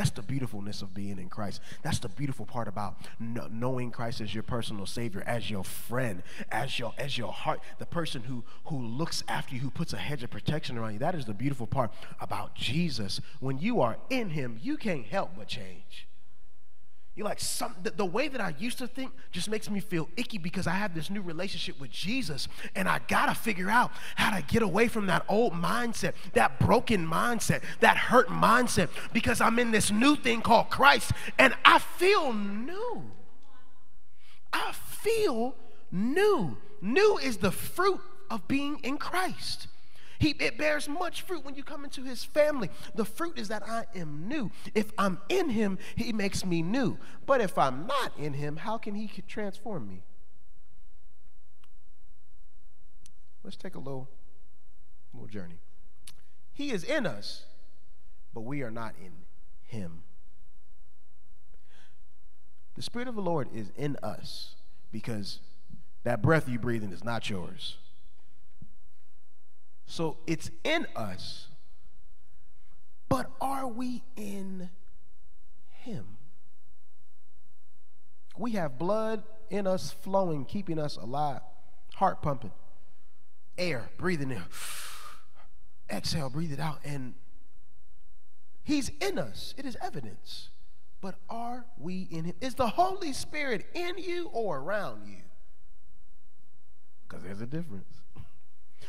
That's 0.00 0.08
the 0.08 0.22
beautifulness 0.22 0.80
of 0.80 0.94
being 0.94 1.18
in 1.18 1.28
Christ. 1.28 1.60
That's 1.82 1.98
the 1.98 2.08
beautiful 2.08 2.46
part 2.46 2.68
about 2.68 2.96
knowing 3.18 3.90
Christ 3.90 4.22
as 4.22 4.32
your 4.32 4.42
personal 4.42 4.86
Savior, 4.86 5.22
as 5.26 5.50
your 5.50 5.62
friend, 5.62 6.22
as 6.50 6.78
your 6.78 6.94
as 6.96 7.18
your 7.18 7.30
heart, 7.30 7.60
the 7.78 7.84
person 7.84 8.22
who 8.22 8.42
who 8.64 8.78
looks 8.78 9.22
after 9.28 9.54
you, 9.54 9.60
who 9.60 9.68
puts 9.68 9.92
a 9.92 9.98
hedge 9.98 10.22
of 10.22 10.30
protection 10.30 10.78
around 10.78 10.94
you. 10.94 11.00
That 11.00 11.14
is 11.14 11.26
the 11.26 11.34
beautiful 11.34 11.66
part 11.66 11.92
about 12.18 12.54
Jesus. 12.54 13.20
When 13.40 13.58
you 13.58 13.82
are 13.82 13.98
in 14.08 14.30
Him, 14.30 14.58
you 14.62 14.78
can't 14.78 15.04
help 15.04 15.32
but 15.36 15.48
change. 15.48 16.08
You're 17.16 17.26
like, 17.26 17.40
some, 17.40 17.74
the, 17.82 17.90
the, 17.90 18.04
way 18.04 18.28
that 18.28 18.40
I 18.40 18.54
used 18.58 18.78
to 18.78 18.86
think 18.86 19.10
just 19.32 19.50
makes 19.50 19.68
me 19.68 19.80
feel 19.80 20.08
icky 20.16 20.38
because 20.38 20.66
I 20.66 20.72
have 20.72 20.94
this 20.94 21.10
new 21.10 21.20
relationship 21.20 21.80
with 21.80 21.90
Jesus 21.90 22.46
and 22.74 22.88
I 22.88 23.00
gotta 23.08 23.34
figure 23.34 23.68
out 23.68 23.90
how 24.14 24.36
to 24.36 24.42
get 24.42 24.62
away 24.62 24.86
from 24.86 25.06
that 25.06 25.24
old 25.28 25.52
mindset, 25.52 26.14
that 26.34 26.60
broken 26.60 27.06
mindset, 27.06 27.62
that 27.80 27.96
hurt 27.96 28.28
mindset 28.28 28.88
because 29.12 29.40
I'm 29.40 29.58
in 29.58 29.72
this 29.72 29.90
new 29.90 30.14
thing 30.14 30.40
called 30.40 30.70
Christ 30.70 31.12
and 31.38 31.54
I 31.64 31.80
feel 31.80 32.32
new. 32.32 33.02
I 34.52 34.72
feel 34.72 35.56
new. 35.90 36.56
New 36.80 37.18
is 37.18 37.38
the 37.38 37.50
fruit 37.50 38.00
of 38.30 38.46
being 38.46 38.78
in 38.84 38.98
Christ. 38.98 39.66
He, 40.20 40.36
it 40.38 40.58
bears 40.58 40.86
much 40.86 41.22
fruit 41.22 41.46
when 41.46 41.54
you 41.54 41.64
come 41.64 41.82
into 41.82 42.04
his 42.04 42.22
family. 42.22 42.68
The 42.94 43.06
fruit 43.06 43.38
is 43.38 43.48
that 43.48 43.66
I 43.66 43.86
am 43.96 44.28
new. 44.28 44.50
If 44.74 44.92
I'm 44.98 45.18
in 45.30 45.48
him, 45.48 45.78
he 45.96 46.12
makes 46.12 46.44
me 46.44 46.60
new. 46.60 46.98
But 47.24 47.40
if 47.40 47.56
I'm 47.56 47.86
not 47.86 48.12
in 48.18 48.34
him, 48.34 48.58
how 48.58 48.76
can 48.76 48.94
he 48.94 49.08
transform 49.26 49.88
me? 49.88 50.02
Let's 53.42 53.56
take 53.56 53.74
a 53.74 53.78
little, 53.78 54.10
little 55.14 55.26
journey. 55.26 55.58
He 56.52 56.70
is 56.70 56.84
in 56.84 57.06
us, 57.06 57.46
but 58.34 58.42
we 58.42 58.60
are 58.60 58.70
not 58.70 58.94
in 59.02 59.12
him. 59.62 60.02
The 62.76 62.82
Spirit 62.82 63.08
of 63.08 63.14
the 63.14 63.22
Lord 63.22 63.48
is 63.54 63.72
in 63.74 63.96
us 64.02 64.56
because 64.92 65.40
that 66.04 66.20
breath 66.20 66.46
you 66.46 66.58
breathe 66.58 66.84
in 66.84 66.92
is 66.92 67.02
not 67.02 67.30
yours. 67.30 67.78
So 69.90 70.18
it's 70.24 70.52
in 70.62 70.86
us, 70.94 71.48
but 73.08 73.28
are 73.40 73.66
we 73.66 74.04
in 74.14 74.70
Him? 75.80 76.16
We 78.38 78.52
have 78.52 78.78
blood 78.78 79.24
in 79.50 79.66
us 79.66 79.90
flowing, 79.90 80.44
keeping 80.44 80.78
us 80.78 80.96
alive, 80.96 81.40
heart 81.96 82.22
pumping, 82.22 82.52
air, 83.58 83.90
breathing 83.98 84.30
in, 84.30 84.44
exhale, 85.90 86.30
breathe 86.30 86.52
it 86.52 86.60
out, 86.60 86.78
and 86.84 87.14
He's 88.62 88.92
in 89.00 89.18
us. 89.18 89.56
It 89.58 89.66
is 89.66 89.76
evidence. 89.82 90.50
But 91.00 91.16
are 91.28 91.66
we 91.76 92.06
in 92.12 92.26
Him? 92.26 92.36
Is 92.40 92.54
the 92.54 92.68
Holy 92.68 93.12
Spirit 93.12 93.66
in 93.74 93.98
you 93.98 94.30
or 94.32 94.58
around 94.60 95.08
you? 95.08 95.22
Because 97.08 97.24
there's 97.24 97.40
a 97.40 97.46
difference. 97.46 97.88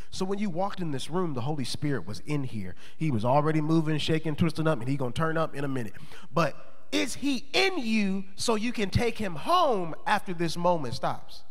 So 0.10 0.26
when 0.26 0.40
you 0.40 0.50
walked 0.50 0.80
in 0.80 0.92
this 0.92 1.10
room, 1.10 1.34
the 1.34 1.42
Holy 1.42 1.64
Spirit 1.64 2.06
was 2.06 2.22
in 2.26 2.44
here. 2.44 2.76
He 2.98 3.12
was 3.12 3.26
already 3.26 3.62
moving, 3.62 3.98
shaking, 3.98 4.36
twisting 4.36 4.68
up, 4.68 4.80
and 4.80 4.90
he 4.90 4.98
gonna 4.98 5.12
turn 5.12 5.38
up 5.38 5.56
in 5.56 5.64
a 5.64 5.68
minute. 5.68 5.94
But 6.34 6.56
is 6.92 7.16
he 7.16 7.46
in 7.54 7.78
you 7.78 8.26
so 8.36 8.56
you 8.56 8.74
can 8.74 8.90
take 8.90 9.18
him 9.18 9.36
home 9.36 9.96
after 10.06 10.34
this 10.34 10.58
moment 10.58 10.94
stops? 10.94 11.44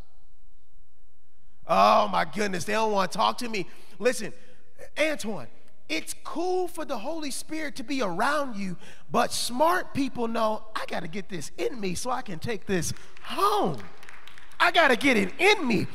Oh 1.66 2.08
my 2.08 2.24
goodness, 2.24 2.64
they 2.64 2.72
don't 2.72 2.92
want 2.92 3.12
to 3.12 3.16
talk 3.16 3.38
to 3.38 3.48
me. 3.48 3.66
Listen, 3.98 4.32
Antoine, 4.98 5.46
it's 5.88 6.14
cool 6.24 6.68
for 6.68 6.84
the 6.84 6.98
Holy 6.98 7.30
Spirit 7.30 7.76
to 7.76 7.84
be 7.84 8.02
around 8.02 8.56
you, 8.56 8.76
but 9.10 9.32
smart 9.32 9.94
people 9.94 10.28
know 10.28 10.64
I 10.74 10.84
got 10.86 11.00
to 11.00 11.08
get 11.08 11.28
this 11.28 11.50
in 11.58 11.80
me 11.80 11.94
so 11.94 12.10
I 12.10 12.22
can 12.22 12.38
take 12.38 12.66
this 12.66 12.92
home. 13.22 13.78
I 14.58 14.70
got 14.72 14.88
to 14.88 14.96
get 14.96 15.16
it 15.16 15.32
in 15.38 15.66
me. 15.66 15.86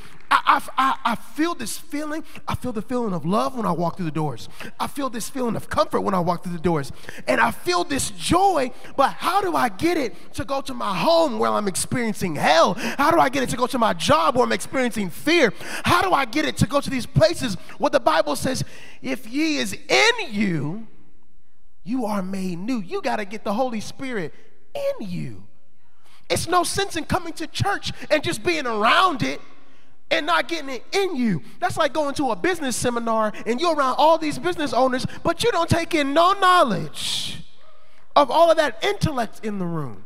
I, 0.45 0.61
I, 0.77 0.97
I 1.11 1.15
feel 1.15 1.55
this 1.55 1.77
feeling. 1.77 2.23
I 2.47 2.55
feel 2.55 2.71
the 2.71 2.81
feeling 2.81 3.13
of 3.13 3.25
love 3.25 3.55
when 3.55 3.65
I 3.65 3.71
walk 3.71 3.97
through 3.97 4.05
the 4.05 4.11
doors. 4.11 4.49
I 4.79 4.87
feel 4.87 5.09
this 5.09 5.29
feeling 5.29 5.55
of 5.55 5.69
comfort 5.69 6.01
when 6.01 6.13
I 6.13 6.19
walk 6.19 6.43
through 6.43 6.53
the 6.53 6.59
doors. 6.59 6.91
And 7.27 7.39
I 7.39 7.51
feel 7.51 7.83
this 7.83 8.11
joy, 8.11 8.71
but 8.95 9.11
how 9.13 9.41
do 9.41 9.55
I 9.55 9.69
get 9.69 9.97
it 9.97 10.15
to 10.33 10.45
go 10.45 10.61
to 10.61 10.73
my 10.73 10.95
home 10.95 11.39
where 11.39 11.51
I'm 11.51 11.67
experiencing 11.67 12.35
hell? 12.35 12.73
How 12.73 13.11
do 13.11 13.19
I 13.19 13.29
get 13.29 13.43
it 13.43 13.49
to 13.49 13.57
go 13.57 13.67
to 13.67 13.77
my 13.77 13.93
job 13.93 14.35
where 14.35 14.45
I'm 14.45 14.51
experiencing 14.51 15.09
fear? 15.09 15.53
How 15.83 16.01
do 16.01 16.11
I 16.11 16.25
get 16.25 16.45
it 16.45 16.57
to 16.57 16.67
go 16.67 16.81
to 16.81 16.89
these 16.89 17.05
places 17.05 17.55
where 17.77 17.91
the 17.91 17.99
Bible 17.99 18.35
says, 18.35 18.63
if 19.01 19.27
ye 19.27 19.57
is 19.57 19.73
in 19.73 20.11
you, 20.29 20.87
you 21.83 22.05
are 22.05 22.23
made 22.23 22.57
new. 22.57 22.79
You 22.79 23.01
got 23.01 23.17
to 23.17 23.25
get 23.25 23.43
the 23.43 23.53
Holy 23.53 23.79
Spirit 23.79 24.33
in 24.73 25.07
you. 25.07 25.43
It's 26.29 26.47
no 26.47 26.63
sense 26.63 26.95
in 26.95 27.05
coming 27.05 27.33
to 27.33 27.45
church 27.45 27.91
and 28.09 28.23
just 28.23 28.43
being 28.43 28.65
around 28.65 29.21
it 29.21 29.39
and 30.11 30.25
not 30.25 30.47
getting 30.47 30.69
it 30.69 30.83
in 30.91 31.15
you. 31.15 31.41
That's 31.59 31.77
like 31.77 31.93
going 31.93 32.15
to 32.15 32.31
a 32.31 32.35
business 32.35 32.75
seminar 32.75 33.33
and 33.45 33.59
you're 33.59 33.75
around 33.75 33.95
all 33.97 34.17
these 34.17 34.37
business 34.37 34.73
owners, 34.73 35.05
but 35.23 35.43
you 35.43 35.51
don't 35.51 35.69
take 35.69 35.95
in 35.95 36.13
no 36.13 36.33
knowledge 36.33 37.43
of 38.15 38.31
all 38.31 38.49
of 38.49 38.57
that 38.57 38.83
intellect 38.83 39.41
in 39.43 39.59
the 39.59 39.65
room, 39.65 40.03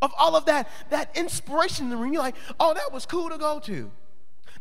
of 0.00 0.12
all 0.18 0.36
of 0.36 0.44
that, 0.46 0.68
that 0.90 1.16
inspiration 1.16 1.86
in 1.86 1.90
the 1.90 1.96
room. 1.96 2.12
You're 2.12 2.22
like, 2.22 2.36
oh, 2.60 2.74
that 2.74 2.92
was 2.92 3.06
cool 3.06 3.30
to 3.30 3.38
go 3.38 3.58
to. 3.60 3.90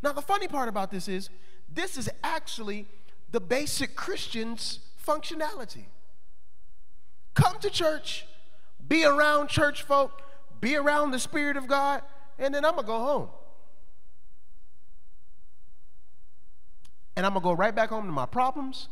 Now, 0.01 0.13
the 0.13 0.21
funny 0.21 0.47
part 0.47 0.67
about 0.67 0.89
this 0.91 1.07
is, 1.07 1.29
this 1.71 1.97
is 1.97 2.09
actually 2.23 2.88
the 3.31 3.39
basic 3.39 3.95
Christian's 3.95 4.79
functionality. 5.05 5.86
Come 7.33 7.59
to 7.59 7.69
church, 7.69 8.25
be 8.88 9.05
around 9.05 9.49
church 9.49 9.83
folk, 9.83 10.21
be 10.59 10.75
around 10.75 11.12
the 11.12 11.19
Spirit 11.19 11.57
of 11.57 11.67
God, 11.67 12.01
and 12.38 12.53
then 12.53 12.63
I'm 12.63 12.73
going 12.73 12.83
to 12.83 12.88
go 12.88 12.99
home. 12.99 13.29
And 17.15 17.26
I'm 17.26 17.34
gonna 17.34 17.43
go 17.43 17.54
right 17.54 17.73
back 17.73 17.89
home 17.89 18.06
to 18.06 18.12
my 18.12 18.26
problems 18.26 18.89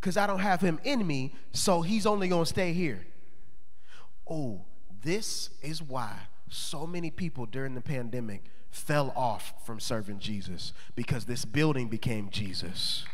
because 0.00 0.16
I 0.16 0.26
don't 0.26 0.40
have 0.40 0.60
him 0.60 0.78
in 0.84 1.06
me, 1.06 1.34
so 1.52 1.82
he's 1.82 2.06
only 2.06 2.28
gonna 2.28 2.46
stay 2.46 2.72
here. 2.72 3.06
Oh, 4.28 4.64
this 5.02 5.50
is 5.62 5.82
why 5.82 6.12
so 6.48 6.86
many 6.86 7.10
people 7.10 7.46
during 7.46 7.74
the 7.74 7.80
pandemic 7.80 8.44
fell 8.70 9.12
off 9.16 9.54
from 9.64 9.80
serving 9.80 10.18
Jesus 10.18 10.72
because 10.94 11.24
this 11.24 11.44
building 11.44 11.88
became 11.88 12.30
Jesus. 12.30 13.04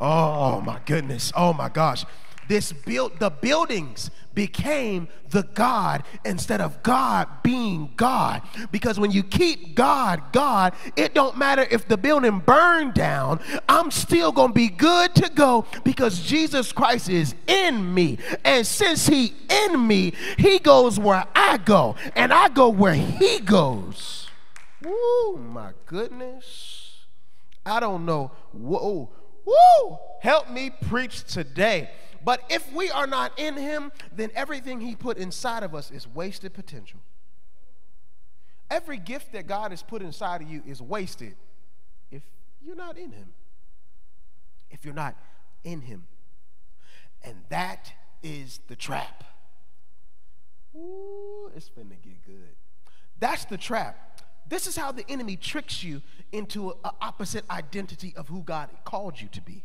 Oh 0.00 0.60
my 0.60 0.80
goodness. 0.84 1.32
Oh 1.34 1.52
my 1.52 1.68
gosh 1.68 2.04
this 2.48 2.72
built 2.72 3.18
the 3.18 3.30
buildings 3.30 4.10
became 4.34 5.08
the 5.30 5.42
God 5.42 6.02
instead 6.24 6.60
of 6.60 6.82
God 6.82 7.28
being 7.42 7.92
God. 7.96 8.42
Because 8.72 8.98
when 8.98 9.10
you 9.10 9.22
keep 9.22 9.74
God 9.74 10.32
God, 10.32 10.74
it 10.96 11.14
don't 11.14 11.36
matter 11.36 11.66
if 11.70 11.86
the 11.88 11.96
building 11.96 12.40
burned 12.40 12.94
down, 12.94 13.40
I'm 13.68 13.90
still 13.90 14.32
going 14.32 14.50
to 14.50 14.54
be 14.54 14.68
good 14.68 15.14
to 15.16 15.30
go 15.30 15.66
because 15.84 16.20
Jesus 16.20 16.72
Christ 16.72 17.08
is 17.08 17.34
in 17.46 17.94
me. 17.94 18.18
And 18.44 18.66
since 18.66 19.06
he 19.06 19.34
in 19.48 19.86
me, 19.86 20.12
he 20.38 20.58
goes 20.58 20.98
where 20.98 21.24
I 21.34 21.58
go 21.58 21.96
and 22.16 22.32
I 22.32 22.48
go 22.48 22.68
where 22.68 22.94
he 22.94 23.40
goes. 23.40 24.28
Woo, 24.82 25.38
my 25.38 25.70
goodness. 25.86 27.06
I 27.64 27.80
don't 27.80 28.04
know. 28.04 28.30
Whoa. 28.52 29.10
Woo! 29.44 29.98
Help 30.20 30.50
me 30.50 30.70
preach 30.70 31.24
today. 31.24 31.90
But 32.24 32.42
if 32.48 32.72
we 32.72 32.90
are 32.90 33.06
not 33.06 33.38
in 33.38 33.56
him, 33.56 33.92
then 34.10 34.30
everything 34.34 34.80
he 34.80 34.96
put 34.96 35.18
inside 35.18 35.62
of 35.62 35.74
us 35.74 35.90
is 35.90 36.08
wasted 36.08 36.54
potential. 36.54 37.00
Every 38.70 38.96
gift 38.96 39.32
that 39.32 39.46
God 39.46 39.72
has 39.72 39.82
put 39.82 40.00
inside 40.00 40.40
of 40.40 40.48
you 40.48 40.62
is 40.66 40.80
wasted 40.80 41.34
if 42.10 42.22
you're 42.62 42.74
not 42.74 42.96
in 42.96 43.12
him. 43.12 43.34
If 44.70 44.84
you're 44.84 44.94
not 44.94 45.16
in 45.64 45.82
him. 45.82 46.06
And 47.22 47.36
that 47.50 47.92
is 48.22 48.60
the 48.68 48.76
trap. 48.76 49.24
Ooh, 50.74 51.50
it's 51.54 51.68
finna 51.68 51.90
get 52.02 52.24
good. 52.24 52.56
That's 53.20 53.44
the 53.44 53.58
trap. 53.58 54.22
This 54.48 54.66
is 54.66 54.76
how 54.76 54.92
the 54.92 55.04
enemy 55.08 55.36
tricks 55.36 55.84
you 55.84 56.02
into 56.32 56.70
an 56.70 56.90
opposite 57.00 57.48
identity 57.50 58.14
of 58.16 58.28
who 58.28 58.42
God 58.42 58.70
called 58.84 59.20
you 59.20 59.28
to 59.28 59.40
be. 59.40 59.64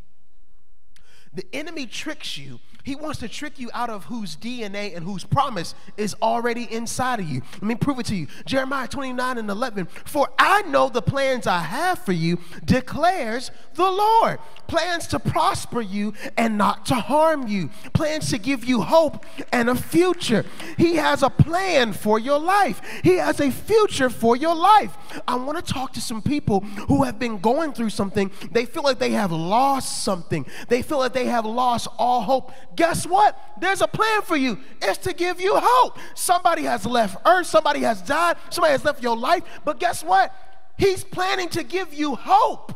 The 1.34 1.46
enemy 1.52 1.86
tricks 1.86 2.36
you. 2.36 2.60
He 2.82 2.96
wants 2.96 3.18
to 3.20 3.28
trick 3.28 3.58
you 3.58 3.70
out 3.74 3.90
of 3.90 4.04
whose 4.04 4.36
DNA 4.36 4.96
and 4.96 5.04
whose 5.04 5.24
promise 5.24 5.74
is 5.96 6.16
already 6.22 6.64
inside 6.72 7.20
of 7.20 7.28
you. 7.28 7.42
Let 7.54 7.62
me 7.62 7.74
prove 7.74 7.98
it 7.98 8.06
to 8.06 8.16
you. 8.16 8.26
Jeremiah 8.46 8.88
29 8.88 9.38
and 9.38 9.50
11. 9.50 9.86
For 9.86 10.28
I 10.38 10.62
know 10.62 10.88
the 10.88 11.02
plans 11.02 11.46
I 11.46 11.60
have 11.60 11.98
for 11.98 12.12
you, 12.12 12.38
declares 12.64 13.50
the 13.74 13.90
Lord. 13.90 14.38
Plans 14.66 15.06
to 15.08 15.18
prosper 15.18 15.80
you 15.80 16.14
and 16.36 16.56
not 16.56 16.86
to 16.86 16.94
harm 16.94 17.48
you. 17.48 17.70
Plans 17.92 18.30
to 18.30 18.38
give 18.38 18.64
you 18.64 18.82
hope 18.82 19.24
and 19.52 19.68
a 19.68 19.74
future. 19.74 20.44
He 20.76 20.96
has 20.96 21.22
a 21.22 21.30
plan 21.30 21.92
for 21.92 22.18
your 22.18 22.38
life. 22.38 22.80
He 23.02 23.16
has 23.16 23.40
a 23.40 23.50
future 23.50 24.10
for 24.10 24.36
your 24.36 24.54
life. 24.54 24.96
I 25.26 25.36
want 25.36 25.64
to 25.64 25.72
talk 25.72 25.92
to 25.94 26.00
some 26.00 26.22
people 26.22 26.60
who 26.60 27.04
have 27.04 27.18
been 27.18 27.38
going 27.38 27.72
through 27.72 27.90
something. 27.90 28.30
They 28.52 28.64
feel 28.64 28.84
like 28.84 28.98
they 28.98 29.10
have 29.10 29.32
lost 29.32 30.02
something. 30.02 30.46
They 30.68 30.82
feel 30.82 30.98
like 30.98 31.12
they 31.12 31.19
have 31.26 31.44
lost 31.44 31.88
all 31.98 32.22
hope. 32.22 32.52
Guess 32.76 33.06
what? 33.06 33.38
There's 33.60 33.80
a 33.80 33.86
plan 33.86 34.22
for 34.22 34.36
you. 34.36 34.58
It's 34.82 34.98
to 34.98 35.12
give 35.12 35.40
you 35.40 35.54
hope. 35.56 35.98
Somebody 36.14 36.62
has 36.62 36.86
left 36.86 37.16
earth, 37.26 37.46
somebody 37.46 37.80
has 37.80 38.02
died, 38.02 38.36
somebody 38.50 38.72
has 38.72 38.84
left 38.84 39.02
your 39.02 39.16
life, 39.16 39.42
but 39.64 39.80
guess 39.80 40.02
what? 40.02 40.34
He's 40.78 41.04
planning 41.04 41.48
to 41.50 41.62
give 41.62 41.92
you 41.92 42.14
hope. 42.14 42.74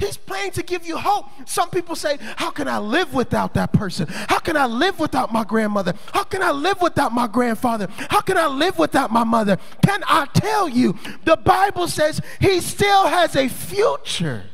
He's 0.00 0.16
planning 0.16 0.50
to 0.52 0.62
give 0.62 0.86
you 0.86 0.96
hope. 0.96 1.26
Some 1.44 1.68
people 1.68 1.94
say, 1.94 2.16
How 2.36 2.50
can 2.50 2.66
I 2.66 2.78
live 2.78 3.12
without 3.12 3.52
that 3.54 3.72
person? 3.72 4.06
How 4.08 4.38
can 4.38 4.56
I 4.56 4.64
live 4.64 4.98
without 4.98 5.30
my 5.30 5.44
grandmother? 5.44 5.92
How 6.12 6.24
can 6.24 6.42
I 6.42 6.50
live 6.52 6.80
without 6.80 7.12
my 7.12 7.26
grandfather? 7.26 7.86
How 8.08 8.22
can 8.22 8.38
I 8.38 8.46
live 8.46 8.78
without 8.78 9.12
my 9.12 9.24
mother? 9.24 9.58
Can 9.84 10.02
I 10.06 10.26
tell 10.32 10.70
you, 10.70 10.98
the 11.24 11.36
Bible 11.36 11.86
says 11.86 12.20
he 12.40 12.60
still 12.62 13.08
has 13.08 13.36
a 13.36 13.48
future. 13.48 14.44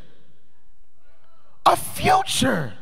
A 1.65 1.77
future. 1.77 2.73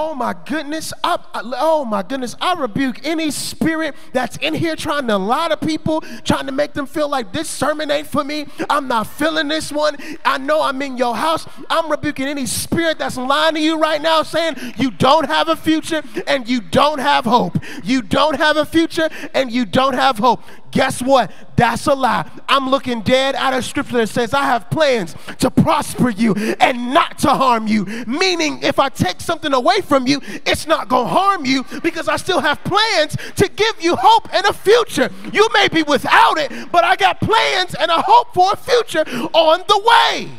Oh 0.00 0.14
my 0.14 0.32
goodness. 0.46 0.92
I, 1.02 1.18
I, 1.34 1.42
oh 1.56 1.84
my 1.84 2.04
goodness. 2.04 2.36
I 2.40 2.54
rebuke 2.54 3.04
any 3.04 3.32
spirit 3.32 3.96
that's 4.12 4.36
in 4.36 4.54
here 4.54 4.76
trying 4.76 5.08
to 5.08 5.18
lie 5.18 5.48
to 5.48 5.56
people, 5.56 6.02
trying 6.22 6.46
to 6.46 6.52
make 6.52 6.72
them 6.72 6.86
feel 6.86 7.08
like 7.08 7.32
this 7.32 7.48
sermon 7.48 7.90
ain't 7.90 8.06
for 8.06 8.22
me. 8.22 8.46
I'm 8.70 8.86
not 8.86 9.08
feeling 9.08 9.48
this 9.48 9.72
one. 9.72 9.96
I 10.24 10.38
know 10.38 10.62
I'm 10.62 10.80
in 10.82 10.98
your 10.98 11.16
house. 11.16 11.48
I'm 11.68 11.90
rebuking 11.90 12.26
any 12.28 12.46
spirit 12.46 13.00
that's 13.00 13.16
lying 13.16 13.56
to 13.56 13.60
you 13.60 13.76
right 13.76 14.00
now 14.00 14.22
saying 14.22 14.54
you 14.76 14.92
don't 14.92 15.26
have 15.26 15.48
a 15.48 15.56
future 15.56 16.04
and 16.28 16.48
you 16.48 16.60
don't 16.60 17.00
have 17.00 17.24
hope. 17.24 17.58
You 17.82 18.00
don't 18.02 18.36
have 18.36 18.56
a 18.56 18.64
future 18.64 19.08
and 19.34 19.50
you 19.50 19.66
don't 19.66 19.94
have 19.94 20.18
hope. 20.18 20.42
Guess 20.70 21.02
what? 21.02 21.30
That's 21.56 21.86
a 21.86 21.94
lie. 21.94 22.30
I'm 22.48 22.68
looking 22.68 23.00
dead 23.00 23.34
out 23.34 23.54
of 23.54 23.64
scripture 23.64 23.96
that 23.98 24.08
says, 24.08 24.34
I 24.34 24.44
have 24.44 24.70
plans 24.70 25.14
to 25.38 25.50
prosper 25.50 26.10
you 26.10 26.34
and 26.60 26.92
not 26.92 27.18
to 27.20 27.28
harm 27.28 27.66
you. 27.66 27.84
Meaning, 28.06 28.62
if 28.62 28.78
I 28.78 28.88
take 28.88 29.20
something 29.20 29.52
away 29.52 29.80
from 29.80 30.06
you, 30.06 30.20
it's 30.46 30.66
not 30.66 30.88
going 30.88 31.06
to 31.06 31.14
harm 31.14 31.44
you 31.46 31.64
because 31.82 32.08
I 32.08 32.16
still 32.16 32.40
have 32.40 32.62
plans 32.64 33.16
to 33.36 33.48
give 33.48 33.82
you 33.82 33.96
hope 33.96 34.32
and 34.34 34.46
a 34.46 34.52
future. 34.52 35.10
You 35.32 35.48
may 35.54 35.68
be 35.68 35.82
without 35.82 36.38
it, 36.38 36.70
but 36.70 36.84
I 36.84 36.96
got 36.96 37.20
plans 37.20 37.74
and 37.74 37.90
a 37.90 38.02
hope 38.02 38.34
for 38.34 38.52
a 38.52 38.56
future 38.56 39.04
on 39.32 39.64
the 39.68 39.82
way. 39.84 40.30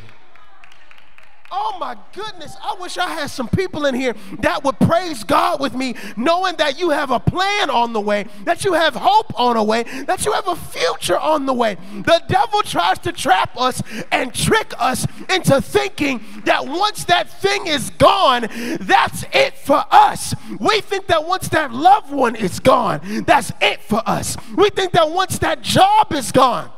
Oh 1.52 1.78
my 1.80 1.98
goodness. 2.14 2.56
I 2.64 2.76
wish 2.80 2.98
I 2.98 3.10
had 3.10 3.30
some 3.30 3.48
people 3.48 3.86
in 3.86 3.96
here 3.96 4.16
that 4.40 4.64
would 4.64 4.80
praise 4.80 5.24
God 5.24 5.60
with 5.60 5.74
me, 5.74 5.96
knowing 6.16 6.56
that 6.58 6.80
you 6.80 6.92
have 6.92 7.12
a 7.12 7.20
plan 7.20 7.70
on 7.70 7.94
the 7.94 8.02
way, 8.02 8.26
that 8.44 8.64
you 8.64 8.74
have 8.74 8.96
hope 8.96 9.38
on 9.40 9.56
the 9.56 9.64
way, 9.64 9.84
that 10.06 10.26
you 10.26 10.32
have 10.34 10.48
a 10.48 10.56
future 10.56 11.18
on 11.18 11.46
the 11.46 11.54
way. 11.54 11.76
The 11.92 12.22
devil 12.28 12.62
tries 12.62 13.00
to 13.00 13.12
trap 13.12 13.60
us 13.60 13.82
and 14.12 14.34
trick 14.34 14.74
us 14.78 15.08
into 15.30 15.62
thinking 15.62 16.24
that 16.46 16.68
once 16.68 17.06
that 17.06 17.30
thing 17.30 17.68
is 17.68 17.90
gone, 17.92 18.48
that's 18.82 19.26
it 19.34 19.56
for 19.58 19.84
us. 19.92 20.36
We 20.60 20.82
think 20.82 21.08
that 21.08 21.26
once 21.26 21.50
that 21.50 21.72
loved 21.72 22.12
one 22.12 22.36
is 22.36 22.60
gone, 22.60 23.02
that's 23.26 23.52
it 23.62 23.82
for 23.82 24.02
us. 24.06 24.38
We 24.56 24.70
think 24.70 24.92
that 24.94 25.10
once 25.10 25.40
that 25.40 25.62
job 25.62 26.14
is 26.14 26.32
gone, 26.32 26.72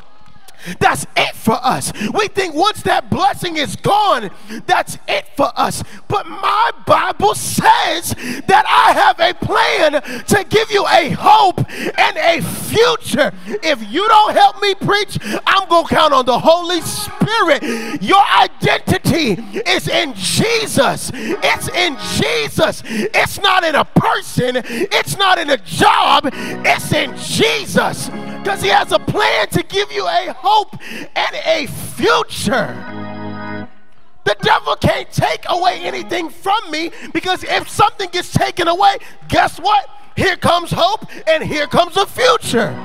that's 0.80 1.06
it 1.16 1.36
for 1.36 1.58
us. 1.62 1.92
We 2.14 2.28
think 2.28 2.54
once 2.54 2.82
that 2.84 3.10
blessing 3.10 3.58
is 3.58 3.76
gone, 3.76 4.32
that's 4.66 4.98
it 5.08 5.26
for 5.36 5.52
us. 5.56 5.84
But 6.08 6.28
my 6.28 6.72
Bible 6.86 7.36
says 7.36 8.16
that 8.48 8.66
I 8.68 8.94
have 8.94 9.20
a 9.20 9.34
plan 9.34 9.94
to 10.26 10.46
give 10.50 10.72
you 10.72 10.86
a 10.88 11.10
hope 11.12 11.60
and 11.70 12.18
a 12.18 12.42
future. 12.42 13.32
If 13.64 13.92
you 13.92 14.08
don't 14.08 14.34
help 14.34 14.62
me 14.62 14.76
preach, 14.76 15.18
I'm 15.46 15.68
going 15.68 15.86
to 15.88 15.94
count 15.94 16.14
on 16.14 16.26
the 16.26 16.40
Holy 16.40 16.82
Spirit. 16.82 18.02
Your 18.02 18.24
identity 18.40 19.34
is 19.70 19.88
in 19.88 20.14
Jesus. 20.16 21.12
It's 21.14 21.70
in 21.70 21.98
Jesus. 22.20 22.84
It's 22.86 23.40
not 23.40 23.64
in 23.64 23.76
a 23.76 23.86
person, 23.86 24.62
it's 24.66 25.18
not 25.18 25.38
in 25.38 25.50
a 25.50 25.58
job, 25.58 26.30
it's 26.34 26.94
in 26.94 27.16
Jesus. 27.18 28.10
Because 28.44 28.62
He 28.62 28.70
has 28.70 28.92
a 28.92 29.00
plan 29.00 29.48
to 29.50 29.64
give 29.64 29.92
you 29.92 30.08
a 30.08 30.34
hope 30.34 30.76
and 31.16 31.36
a 31.46 31.68
future. 31.68 32.88
The 34.24 34.36
devil 34.42 34.76
can't 34.76 35.12
take 35.12 35.46
away 35.48 35.82
anything 35.82 36.30
from 36.30 36.70
me 36.70 36.92
because 37.14 37.44
if 37.44 37.68
something 37.70 38.10
gets 38.12 38.32
taken 38.32 38.68
away, 38.68 38.98
guess 39.28 39.60
what? 39.60 39.90
Here 40.16 40.36
comes 40.36 40.72
hope 40.72 41.06
and 41.28 41.44
here 41.44 41.68
comes 41.68 41.98
a 41.98 42.06
future. 42.06 42.76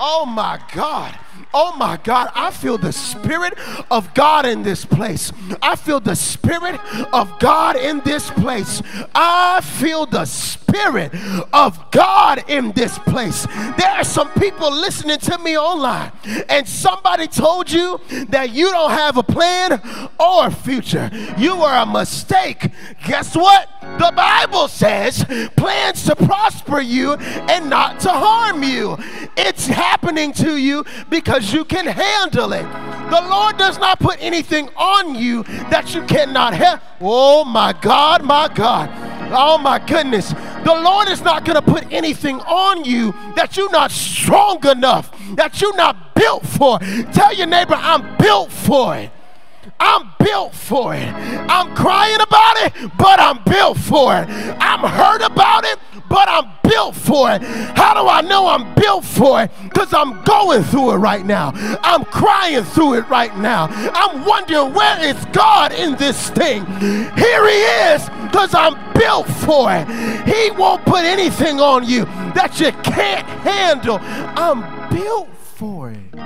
Oh 0.00 0.24
my 0.26 0.60
God. 0.72 1.18
Oh 1.58 1.74
my 1.74 1.98
God, 2.04 2.30
I 2.34 2.50
feel 2.50 2.76
the 2.76 2.92
Spirit 2.92 3.54
of 3.90 4.12
God 4.12 4.44
in 4.44 4.62
this 4.62 4.84
place. 4.84 5.32
I 5.62 5.74
feel 5.74 6.00
the 6.00 6.14
Spirit 6.14 6.78
of 7.14 7.38
God 7.38 7.76
in 7.76 8.00
this 8.00 8.28
place. 8.28 8.82
I 9.14 9.62
feel 9.62 10.04
the 10.04 10.26
Spirit 10.26 11.14
of 11.54 11.90
God 11.92 12.44
in 12.50 12.72
this 12.72 12.98
place. 12.98 13.46
There 13.78 13.90
are 13.90 14.04
some 14.04 14.30
people 14.34 14.70
listening 14.70 15.18
to 15.20 15.38
me 15.38 15.56
online, 15.56 16.12
and 16.50 16.68
somebody 16.68 17.26
told 17.26 17.70
you 17.70 18.02
that 18.28 18.50
you 18.50 18.70
don't 18.70 18.90
have 18.90 19.16
a 19.16 19.22
plan 19.22 19.80
or 20.20 20.48
a 20.48 20.50
future. 20.50 21.10
You 21.38 21.54
are 21.62 21.84
a 21.84 21.86
mistake. 21.86 22.70
Guess 23.06 23.34
what? 23.34 23.70
The 23.98 24.12
Bible 24.14 24.68
says 24.68 25.24
plans 25.56 26.04
to 26.04 26.16
prosper 26.16 26.80
you 26.80 27.14
and 27.14 27.70
not 27.70 28.00
to 28.00 28.10
harm 28.10 28.62
you. 28.62 28.98
It's 29.38 29.66
happening 29.66 30.32
to 30.34 30.56
you 30.56 30.84
because 31.08 31.45
you 31.52 31.64
can 31.64 31.86
handle 31.86 32.52
it. 32.52 32.64
The 33.10 33.26
Lord 33.28 33.56
does 33.56 33.78
not 33.78 34.00
put 34.00 34.16
anything 34.20 34.68
on 34.76 35.14
you 35.14 35.44
that 35.70 35.94
you 35.94 36.02
cannot 36.04 36.54
handle. 36.54 36.84
Oh 37.00 37.44
my 37.44 37.72
God, 37.72 38.24
my 38.24 38.48
God. 38.52 38.90
Oh 39.32 39.58
my 39.58 39.78
goodness. 39.78 40.32
The 40.32 40.74
Lord 40.74 41.08
is 41.08 41.22
not 41.22 41.44
going 41.44 41.54
to 41.54 41.62
put 41.62 41.92
anything 41.92 42.40
on 42.40 42.84
you 42.84 43.12
that 43.36 43.56
you're 43.56 43.70
not 43.70 43.90
strong 43.90 44.66
enough, 44.66 45.16
that 45.36 45.60
you're 45.60 45.76
not 45.76 46.14
built 46.14 46.44
for. 46.46 46.78
Tell 47.12 47.32
your 47.32 47.46
neighbor, 47.46 47.74
I'm 47.74 48.16
built 48.16 48.50
for 48.50 48.96
it. 48.96 49.10
I'm 49.78 50.10
built 50.18 50.54
for 50.54 50.94
it. 50.94 51.06
I'm 51.06 51.74
crying 51.74 52.20
about 52.20 52.56
it, 52.58 52.72
but 52.96 53.20
I'm 53.20 53.42
built 53.44 53.78
for 53.78 54.16
it. 54.16 54.28
I'm 54.28 54.80
hurt 54.80 55.22
about 55.22 55.64
it, 55.64 55.78
but 56.08 56.28
I'm 56.28 56.50
built 56.68 56.94
for 56.94 57.30
it. 57.32 57.42
How 57.42 57.94
do 57.94 58.08
I 58.08 58.20
know 58.20 58.46
I'm 58.46 58.74
built 58.74 59.04
for 59.04 59.42
it? 59.42 59.50
Because 59.64 59.92
I'm 59.92 60.22
going 60.24 60.62
through 60.64 60.92
it 60.92 60.96
right 60.96 61.24
now. 61.24 61.52
I'm 61.82 62.04
crying 62.04 62.64
through 62.64 62.94
it 62.94 63.08
right 63.08 63.36
now. 63.38 63.68
I'm 63.70 64.24
wondering 64.24 64.74
where 64.74 65.02
is 65.04 65.16
God 65.32 65.72
in 65.72 65.96
this 65.96 66.30
thing? 66.30 66.64
Here 66.76 67.48
He 67.48 67.62
is 67.94 68.08
because 68.24 68.54
I'm 68.54 68.74
built 68.94 69.26
for 69.26 69.72
it. 69.72 69.86
He 70.26 70.50
won't 70.52 70.84
put 70.84 71.04
anything 71.04 71.60
on 71.60 71.88
you 71.88 72.04
that 72.34 72.58
you 72.60 72.72
can't 72.82 73.26
handle. 73.26 73.98
I'm 74.00 74.90
built 74.90 75.28
for 75.36 75.90
it. 75.90 76.16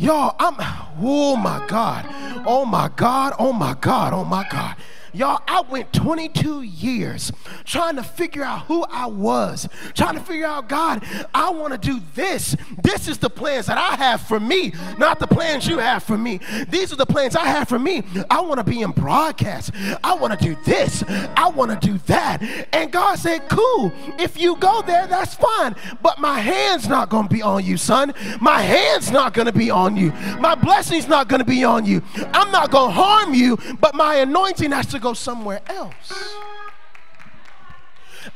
Y'all, 0.00 0.34
I'm, 0.38 0.54
oh 1.02 1.36
my 1.36 1.62
God, 1.68 2.06
oh 2.46 2.64
my 2.64 2.88
God, 2.96 3.34
oh 3.38 3.52
my 3.52 3.74
God, 3.78 4.14
oh 4.14 4.24
my 4.24 4.46
God. 4.48 4.74
Y'all, 5.12 5.42
I 5.46 5.62
went 5.62 5.92
22 5.92 6.62
years 6.62 7.32
trying 7.64 7.96
to 7.96 8.02
figure 8.02 8.42
out 8.42 8.66
who 8.66 8.84
I 8.84 9.06
was, 9.06 9.68
trying 9.94 10.14
to 10.14 10.20
figure 10.20 10.46
out, 10.46 10.68
God, 10.68 11.04
I 11.34 11.50
want 11.50 11.72
to 11.72 11.78
do 11.78 12.00
this. 12.14 12.56
This 12.82 13.08
is 13.08 13.18
the 13.18 13.30
plans 13.30 13.66
that 13.66 13.78
I 13.78 13.96
have 13.96 14.20
for 14.20 14.38
me, 14.38 14.72
not 14.98 15.18
the 15.18 15.26
plans 15.26 15.66
you 15.66 15.78
have 15.78 16.02
for 16.02 16.16
me. 16.16 16.40
These 16.68 16.92
are 16.92 16.96
the 16.96 17.06
plans 17.06 17.36
I 17.36 17.46
have 17.46 17.68
for 17.68 17.78
me. 17.78 18.02
I 18.30 18.40
want 18.40 18.58
to 18.58 18.64
be 18.64 18.82
in 18.82 18.92
broadcast. 18.92 19.72
I 20.04 20.14
want 20.14 20.38
to 20.38 20.44
do 20.44 20.56
this. 20.64 21.02
I 21.08 21.48
want 21.48 21.70
to 21.70 21.86
do 21.86 21.98
that. 22.06 22.42
And 22.72 22.92
God 22.92 23.18
said, 23.18 23.48
cool. 23.48 23.92
If 24.18 24.38
you 24.38 24.56
go 24.56 24.82
there, 24.82 25.06
that's 25.06 25.34
fine. 25.34 25.74
But 26.02 26.18
my 26.18 26.38
hand's 26.38 26.88
not 26.88 27.08
going 27.08 27.28
to 27.28 27.34
be 27.34 27.42
on 27.42 27.64
you, 27.64 27.76
son. 27.76 28.14
My 28.40 28.60
hand's 28.62 29.10
not 29.10 29.34
going 29.34 29.46
to 29.46 29.52
be 29.52 29.70
on 29.70 29.96
you. 29.96 30.12
My 30.38 30.54
blessing's 30.54 31.08
not 31.08 31.28
going 31.28 31.40
to 31.40 31.44
be 31.44 31.64
on 31.64 31.84
you. 31.84 32.02
I'm 32.32 32.50
not 32.52 32.70
going 32.70 32.90
to 32.90 32.94
harm 32.94 33.34
you, 33.34 33.58
but 33.80 33.94
my 33.94 34.16
anointing 34.16 34.70
has 34.72 34.86
to 34.86 34.99
go 35.00 35.14
somewhere 35.14 35.60
else. 35.68 36.36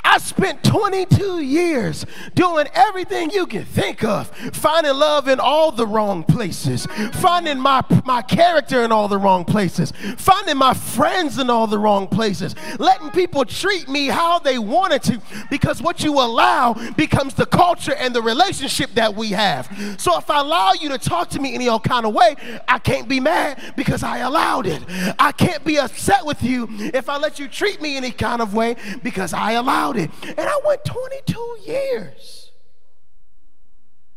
I 0.02 0.18
spent 0.18 0.62
22 0.64 1.40
years 1.40 2.06
doing 2.34 2.66
everything 2.74 3.30
you 3.30 3.46
can 3.46 3.64
think 3.64 4.04
of, 4.04 4.28
finding 4.52 4.94
love 4.94 5.28
in 5.28 5.40
all 5.40 5.72
the 5.72 5.86
wrong 5.86 6.24
places, 6.24 6.86
finding 7.14 7.58
my, 7.58 7.82
my 8.04 8.22
character 8.22 8.82
in 8.84 8.92
all 8.92 9.08
the 9.08 9.18
wrong 9.18 9.44
places, 9.44 9.92
finding 10.16 10.56
my 10.56 10.74
friends 10.74 11.38
in 11.38 11.50
all 11.50 11.66
the 11.66 11.78
wrong 11.78 12.06
places, 12.06 12.54
letting 12.78 13.10
people 13.10 13.44
treat 13.44 13.88
me 13.88 14.06
how 14.06 14.38
they 14.38 14.58
wanted 14.58 15.02
to 15.02 15.20
because 15.50 15.82
what 15.82 16.02
you 16.02 16.12
allow 16.14 16.74
becomes 16.96 17.34
the 17.34 17.46
culture 17.46 17.94
and 17.94 18.14
the 18.14 18.22
relationship 18.22 18.90
that 18.94 19.14
we 19.14 19.30
have. 19.30 19.68
So 19.98 20.18
if 20.18 20.30
I 20.30 20.40
allow 20.40 20.72
you 20.72 20.88
to 20.90 20.98
talk 20.98 21.30
to 21.30 21.40
me 21.40 21.54
any 21.54 21.68
old 21.68 21.84
kind 21.84 22.06
of 22.06 22.14
way, 22.14 22.36
I 22.68 22.78
can't 22.78 23.08
be 23.08 23.20
mad 23.20 23.74
because 23.76 24.02
I 24.02 24.18
allowed 24.18 24.66
it. 24.66 24.82
I 25.18 25.32
can't 25.32 25.64
be 25.64 25.78
upset 25.78 26.24
with 26.24 26.42
you 26.42 26.68
if 26.70 27.08
I 27.08 27.18
let 27.18 27.38
you 27.38 27.48
treat 27.48 27.80
me 27.80 27.96
any 27.96 28.10
kind 28.10 28.40
of 28.40 28.54
way 28.54 28.76
because 29.02 29.32
I 29.32 29.52
allowed 29.52 29.83
it. 29.92 30.10
And 30.22 30.40
I 30.40 30.60
went 30.64 30.84
22 30.84 31.58
years, 31.64 32.50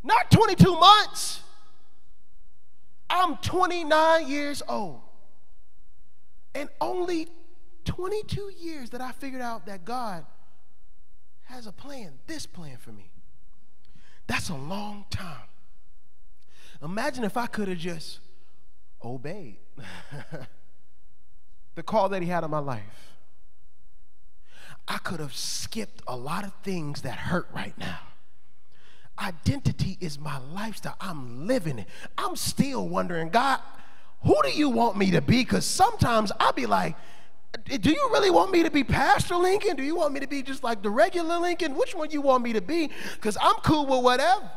not 0.04 0.32
22 0.32 0.80
months. 0.80 1.42
I'm 3.10 3.38
29 3.38 4.28
years 4.28 4.62
old. 4.68 5.02
And 6.56 6.70
only 6.82 7.28
22 7.86 8.52
years 8.60 8.90
that 8.90 9.02
I 9.02 9.12
figured 9.12 9.42
out 9.42 9.66
that 9.68 9.86
God 9.86 10.26
has 11.44 11.68
a 11.68 11.72
plan, 11.72 12.14
this 12.28 12.46
plan 12.46 12.78
for 12.78 12.92
me. 12.92 13.12
That's 14.28 14.50
a 14.50 14.56
long 14.56 15.06
time. 15.10 15.48
Imagine 16.84 17.24
if 17.24 17.38
I 17.38 17.48
could 17.48 17.68
have 17.70 17.78
just 17.78 18.20
obeyed 19.04 19.58
the 21.76 21.84
call 21.84 22.10
that 22.10 22.22
he 22.22 22.28
had 22.28 22.44
on 22.44 22.52
my 22.52 22.60
life. 22.60 23.17
I 24.88 24.98
could 25.00 25.20
have 25.20 25.36
skipped 25.36 26.02
a 26.08 26.16
lot 26.16 26.44
of 26.44 26.54
things 26.64 27.02
that 27.02 27.18
hurt 27.18 27.48
right 27.54 27.78
now. 27.78 28.00
Identity 29.20 29.98
is 30.00 30.20
my 30.20 30.38
lifestyle. 30.38 30.96
I'm 31.02 31.48
living 31.48 31.80
it. 31.80 31.88
I'm 32.18 32.36
still 32.36 32.88
wondering, 32.88 33.30
God, 33.30 33.60
who 34.24 34.36
do 34.44 34.50
you 34.50 34.70
want 34.70 34.96
me 34.98 35.12
to 35.12 35.22
be? 35.22 35.44
Because 35.44 35.66
sometimes 35.66 36.32
I'll 36.40 36.54
be 36.54 36.66
like, 36.66 36.96
do 37.66 37.90
you 37.90 38.10
really 38.12 38.30
want 38.30 38.52
me 38.52 38.64
to 38.64 38.70
be 38.70 38.84
Pastor 38.84 39.36
Lincoln? 39.36 39.76
Do 39.76 39.84
you 39.84 39.96
want 39.96 40.14
me 40.14 40.20
to 40.20 40.28
be 40.28 40.44
just 40.44 40.64
like 40.64 40.84
the 40.84 40.90
regular 40.90 41.40
Lincoln? 41.40 41.76
Which 41.76 41.96
one 41.96 42.12
you 42.12 42.22
want 42.22 42.44
me 42.44 42.54
to 42.54 42.62
be? 42.62 42.90
Because 43.16 43.38
I'm 43.42 43.56
cool 43.64 43.86
with 43.86 44.04
whatever. 44.04 44.50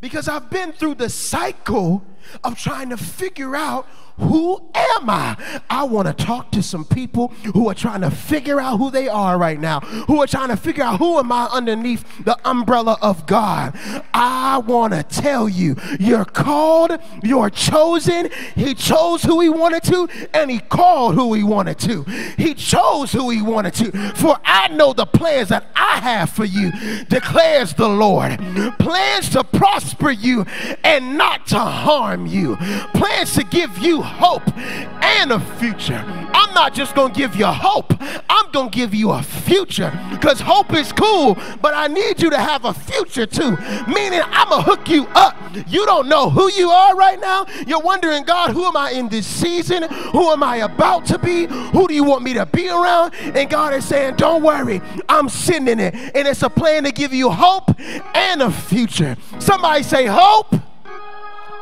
Because 0.00 0.28
I've 0.28 0.50
been 0.50 0.72
through 0.72 0.96
the 0.96 1.08
cycle 1.08 2.04
of 2.44 2.58
trying 2.58 2.90
to 2.90 2.96
figure 2.96 3.56
out 3.56 3.86
who 4.18 4.62
am 4.74 5.10
I? 5.10 5.36
I 5.68 5.84
want 5.84 6.08
to 6.08 6.14
talk 6.24 6.50
to 6.52 6.62
some 6.62 6.84
people 6.84 7.28
who 7.52 7.68
are 7.68 7.74
trying 7.74 8.00
to 8.00 8.10
figure 8.10 8.58
out 8.58 8.78
who 8.78 8.90
they 8.90 9.08
are 9.08 9.36
right 9.36 9.60
now, 9.60 9.80
who 9.80 10.22
are 10.22 10.26
trying 10.26 10.48
to 10.48 10.56
figure 10.56 10.82
out 10.82 10.98
who 10.98 11.18
am 11.18 11.30
I 11.30 11.48
underneath 11.52 12.24
the 12.24 12.38
umbrella 12.48 12.96
of 13.02 13.26
God. 13.26 13.78
I 14.14 14.58
want 14.58 14.94
to 14.94 15.02
tell 15.02 15.48
you, 15.50 15.76
you're 16.00 16.24
called, 16.24 16.92
you're 17.22 17.50
chosen. 17.50 18.30
He 18.54 18.74
chose 18.74 19.22
who 19.22 19.40
he 19.40 19.50
wanted 19.50 19.82
to, 19.84 20.08
and 20.32 20.50
he 20.50 20.60
called 20.60 21.14
who 21.14 21.34
he 21.34 21.42
wanted 21.42 21.78
to. 21.80 22.04
He 22.38 22.54
chose 22.54 23.12
who 23.12 23.28
he 23.28 23.42
wanted 23.42 23.74
to. 23.74 23.92
For 24.14 24.38
I 24.44 24.68
know 24.68 24.94
the 24.94 25.06
plans 25.06 25.50
that 25.50 25.66
I 25.76 25.98
have 25.98 26.30
for 26.30 26.46
you, 26.46 26.72
declares 27.10 27.74
the 27.74 27.88
Lord. 27.88 28.38
Plans 28.78 29.28
to 29.30 29.44
prosper 29.44 30.10
you 30.10 30.46
and 30.82 31.18
not 31.18 31.46
to 31.48 31.58
harm 31.58 32.15
you. 32.24 32.56
Plans 32.94 33.34
to 33.34 33.42
give 33.42 33.76
you 33.78 34.00
hope 34.00 34.56
and 34.56 35.32
a 35.32 35.40
future. 35.58 36.02
I'm 36.06 36.54
not 36.54 36.72
just 36.72 36.94
going 36.94 37.12
to 37.12 37.18
give 37.18 37.34
you 37.34 37.46
hope, 37.46 37.92
I'm 38.30 38.50
going 38.52 38.70
to 38.70 38.76
give 38.76 38.94
you 38.94 39.10
a 39.10 39.22
future 39.22 39.92
because 40.10 40.40
hope 40.40 40.72
is 40.72 40.92
cool, 40.92 41.36
but 41.60 41.74
I 41.74 41.88
need 41.88 42.22
you 42.22 42.30
to 42.30 42.38
have 42.38 42.64
a 42.64 42.72
future 42.72 43.26
too. 43.26 43.56
Meaning, 43.86 44.20
I'm 44.24 44.48
going 44.48 44.62
to 44.62 44.70
hook 44.70 44.88
you 44.88 45.06
up. 45.14 45.36
You 45.66 45.84
don't 45.86 46.08
know 46.08 46.30
who 46.30 46.50
you 46.52 46.70
are 46.70 46.94
right 46.94 47.20
now. 47.20 47.46
You're 47.66 47.80
wondering, 47.80 48.24
God, 48.24 48.50
who 48.50 48.64
am 48.64 48.76
I 48.76 48.90
in 48.90 49.08
this 49.08 49.26
season? 49.26 49.82
Who 50.12 50.30
am 50.30 50.42
I 50.42 50.56
about 50.56 51.06
to 51.06 51.18
be? 51.18 51.46
Who 51.46 51.88
do 51.88 51.94
you 51.94 52.04
want 52.04 52.22
me 52.22 52.34
to 52.34 52.46
be 52.46 52.68
around? 52.68 53.14
And 53.14 53.48
God 53.48 53.74
is 53.74 53.84
saying, 53.84 54.16
Don't 54.16 54.42
worry, 54.42 54.80
I'm 55.08 55.28
sending 55.28 55.80
it. 55.80 55.94
And 55.94 56.28
it's 56.28 56.42
a 56.42 56.50
plan 56.50 56.84
to 56.84 56.92
give 56.92 57.12
you 57.12 57.30
hope 57.30 57.78
and 58.14 58.42
a 58.42 58.50
future. 58.50 59.16
Somebody 59.38 59.82
say, 59.82 60.06
Hope 60.06 60.54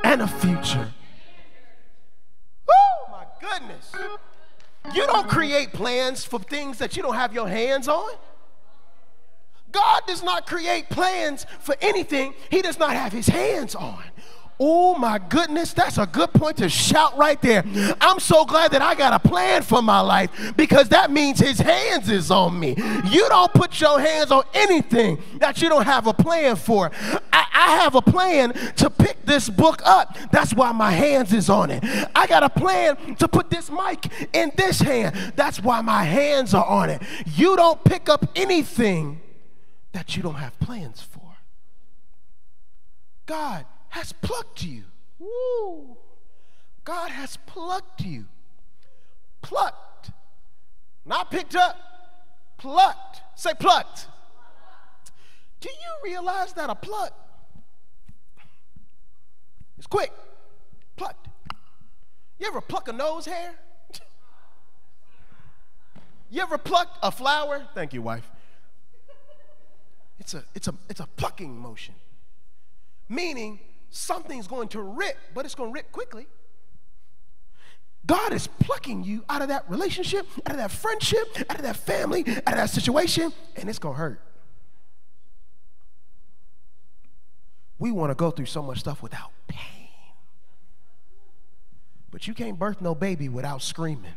and 0.05 0.23
a 0.23 0.29
future. 0.29 0.93
Oh 2.69 3.09
my 3.11 3.25
goodness. 3.41 3.93
You 4.95 5.07
don't 5.07 5.29
create 5.29 5.73
plans 5.73 6.25
for 6.25 6.39
things 6.39 6.79
that 6.79 6.97
you 6.97 7.03
don't 7.03 7.15
have 7.15 7.33
your 7.33 7.49
hands 7.49 7.89
on. 7.89 8.13
God 9.73 10.03
does 10.07 10.23
not 10.23 10.47
create 10.47 10.89
plans 10.89 11.47
for 11.61 11.75
anything 11.81 12.35
he 12.51 12.63
does 12.63 12.79
not 12.79 12.93
have 12.93 13.13
his 13.13 13.27
hands 13.27 13.75
on. 13.75 14.05
Oh 14.61 14.97
my 14.97 15.19
goodness, 15.19 15.73
that's 15.73 15.99
a 15.99 16.07
good 16.07 16.33
point 16.33 16.59
to 16.59 16.69
shout 16.69 17.19
right 17.19 17.41
there. 17.43 17.65
I'm 18.01 18.21
so 18.21 18.45
glad 18.45 18.71
that 18.71 18.83
I 18.83 18.95
got 18.95 19.13
a 19.13 19.29
plan 19.29 19.63
for 19.63 19.83
my 19.83 20.01
life 20.01 20.31
because 20.57 20.91
that 20.91 21.11
means 21.11 21.41
his 21.41 21.59
hands 21.59 22.09
is 22.09 22.31
on 22.31 22.59
me. 22.59 22.77
You 23.11 23.29
don't 23.29 23.53
put 23.53 23.81
your 23.81 23.99
hands 23.99 24.31
on 24.31 24.45
anything 24.55 25.21
that 25.39 25.61
you 25.61 25.69
don't 25.69 25.85
have 25.85 26.07
a 26.07 26.15
plan 26.15 26.55
for. 26.55 26.93
I, 27.33 27.47
I 27.53 27.77
have 27.79 27.97
a 27.97 28.03
plan 28.03 28.53
to 28.77 28.91
pick 28.91 29.25
this 29.25 29.51
book 29.51 29.83
up. 29.85 30.17
That's 30.31 30.55
why 30.55 30.71
my 30.71 30.93
hands 30.93 31.33
is 31.33 31.51
on 31.51 31.71
it. 31.71 31.83
I 32.15 32.27
got 32.29 32.45
a 32.45 32.49
plan 32.49 33.17
to 33.17 33.27
put 33.27 33.51
this 33.51 33.71
mic 33.71 34.07
in 34.33 34.53
this 34.57 34.81
hand. 34.81 35.17
That's 35.35 35.61
why 35.61 35.81
my 35.81 36.05
hands 36.05 36.55
are 36.55 36.65
on 36.65 36.91
it. 36.91 37.03
You 37.27 37.57
don't 37.57 37.83
pick 37.83 38.09
up 38.09 38.31
anything 38.37 39.21
that 39.93 40.17
you 40.17 40.23
don't 40.23 40.35
have 40.37 40.59
plans 40.61 41.01
for. 41.01 41.23
God 43.27 43.67
has 43.95 44.13
plucked 44.13 44.65
you. 44.65 44.83
Woo. 45.21 45.97
God 46.85 47.13
has 47.13 47.37
plucked 47.47 48.01
you. 48.01 48.25
Plucked. 49.41 50.11
Not 51.07 51.31
picked 51.31 51.55
up, 51.55 51.77
plucked. 52.59 53.23
Say 53.37 53.53
plucked. 53.57 54.09
Do 55.61 55.69
you 55.69 56.11
realize 56.11 56.53
that 56.55 56.71
a 56.71 56.75
pluck 56.75 57.13
is 59.79 59.87
quick? 59.87 60.11
Plucked. 60.97 61.29
You 62.41 62.49
ever 62.49 62.61
pluck 62.61 62.89
a 62.89 62.93
nose 62.93 63.27
hair? 63.27 63.55
You 66.33 66.43
ever 66.43 66.59
plucked 66.59 66.99
a 67.01 67.13
flower? 67.13 67.65
Thank 67.75 67.95
you, 67.95 68.03
wife. 68.03 68.29
It's 70.19 70.35
a, 70.35 70.43
it's 70.53 70.67
a, 70.67 70.75
it's 70.91 71.01
a 71.01 71.07
plucking 71.17 71.57
motion. 71.57 71.95
Meaning 73.09 73.61
something's 73.95 74.49
going 74.49 74.69
to 74.69 74.83
rip, 74.83 75.17
but 75.35 75.45
it's 75.45 75.55
going 75.55 75.71
to 75.71 75.75
rip 75.75 75.93
quickly. 75.93 76.27
God 78.07 78.33
is 78.33 78.47
plucking 78.47 79.05
you 79.05 79.25
out 79.29 79.41
of 79.41 79.49
that 79.49 79.69
relationship, 79.71 80.27
out 80.45 80.53
of 80.53 80.59
that 80.59 80.71
friendship, 80.71 81.27
out 81.49 81.57
of 81.57 81.63
that 81.63 81.77
family, 81.77 82.25
out 82.29 82.53
of 82.53 82.57
that 82.57 82.71
situation, 82.71 83.33
and 83.57 83.69
it's 83.69 83.79
going 83.79 83.95
to 83.95 83.99
hurt. 83.99 84.21
We 87.79 87.93
want 87.93 88.11
to 88.11 88.15
go 88.15 88.31
through 88.31 88.47
so 88.47 88.63
much 88.63 88.81
stuff 88.81 89.03
without 89.03 89.31
pain. 89.49 89.89
But 92.11 92.27
you 92.27 92.35
can't 92.35 92.59
birth 92.59 92.81
no 92.81 92.95
baby 92.95 93.29
without 93.29 93.63
screaming. 93.63 94.13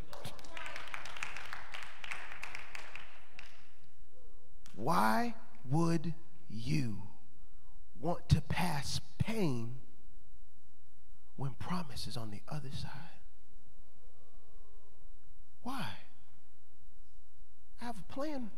Why 4.76 5.34
would 5.70 6.14
you 6.50 7.02
want 8.00 8.30
to 8.30 8.42
pass 8.42 9.00
pain 9.28 9.76
when 11.36 11.52
promise 11.60 12.08
is 12.08 12.16
on 12.16 12.32
the 12.32 12.42
other 12.48 12.72
side? 12.72 13.20
Why? 15.64 15.88
I 17.82 17.86
have 17.86 17.98
a 18.00 18.14
plan 18.14 18.52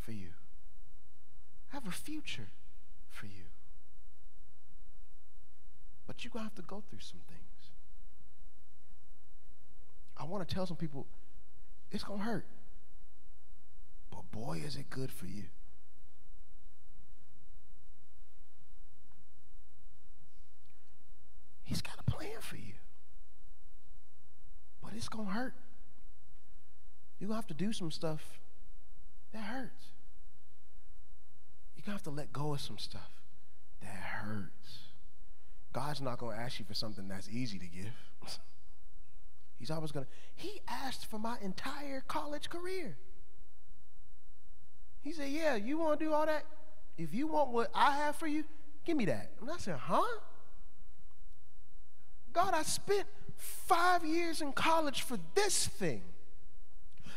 for 0.00 0.12
you. 0.12 0.30
I 1.70 1.76
have 1.76 1.86
a 1.86 1.92
future 1.92 2.48
for 3.10 3.26
you. 3.26 3.44
But 6.06 6.24
you're 6.24 6.30
going 6.30 6.46
to 6.46 6.48
have 6.48 6.54
to 6.56 6.62
go 6.62 6.82
through 6.88 7.00
some 7.00 7.20
things. 7.28 7.70
I 10.16 10.24
want 10.24 10.48
to 10.48 10.52
tell 10.52 10.66
some 10.66 10.78
people 10.78 11.06
it's 11.92 12.02
going 12.02 12.20
to 12.20 12.24
hurt. 12.24 12.46
But 14.10 14.30
boy, 14.32 14.62
is 14.64 14.76
it 14.76 14.88
good 14.88 15.12
for 15.12 15.26
you. 15.26 15.44
He's 21.68 21.82
got 21.82 21.96
a 21.98 22.10
plan 22.10 22.40
for 22.40 22.56
you. 22.56 22.72
But 24.82 24.92
it's 24.96 25.10
going 25.10 25.26
to 25.26 25.34
hurt. 25.34 25.52
You're 27.18 27.28
going 27.28 27.42
to 27.42 27.42
have 27.42 27.58
to 27.58 27.64
do 27.64 27.74
some 27.74 27.90
stuff 27.90 28.22
that 29.34 29.42
hurts. 29.42 29.88
You're 31.76 31.82
going 31.84 31.98
to 31.98 32.02
have 32.02 32.02
to 32.04 32.10
let 32.10 32.32
go 32.32 32.54
of 32.54 32.62
some 32.62 32.78
stuff 32.78 33.10
that 33.82 33.88
hurts. 33.88 34.78
God's 35.74 36.00
not 36.00 36.16
going 36.16 36.38
to 36.38 36.42
ask 36.42 36.58
you 36.58 36.64
for 36.64 36.72
something 36.72 37.06
that's 37.06 37.28
easy 37.28 37.58
to 37.58 37.66
give. 37.66 37.92
He's 39.58 39.70
always 39.70 39.92
going 39.92 40.06
to. 40.06 40.10
He 40.36 40.62
asked 40.66 41.04
for 41.04 41.18
my 41.18 41.36
entire 41.42 42.00
college 42.08 42.48
career. 42.48 42.96
He 45.02 45.12
said, 45.12 45.28
Yeah, 45.28 45.56
you 45.56 45.76
want 45.76 46.00
to 46.00 46.06
do 46.06 46.14
all 46.14 46.24
that? 46.24 46.44
If 46.96 47.12
you 47.12 47.26
want 47.26 47.50
what 47.50 47.70
I 47.74 47.94
have 47.98 48.16
for 48.16 48.26
you, 48.26 48.44
give 48.86 48.96
me 48.96 49.04
that. 49.04 49.32
And 49.42 49.50
I 49.50 49.58
said, 49.58 49.76
Huh? 49.76 50.02
God, 52.38 52.54
I 52.54 52.62
spent 52.62 53.04
five 53.36 54.04
years 54.04 54.40
in 54.42 54.52
college 54.52 55.02
for 55.02 55.18
this 55.34 55.66
thing. 55.66 56.02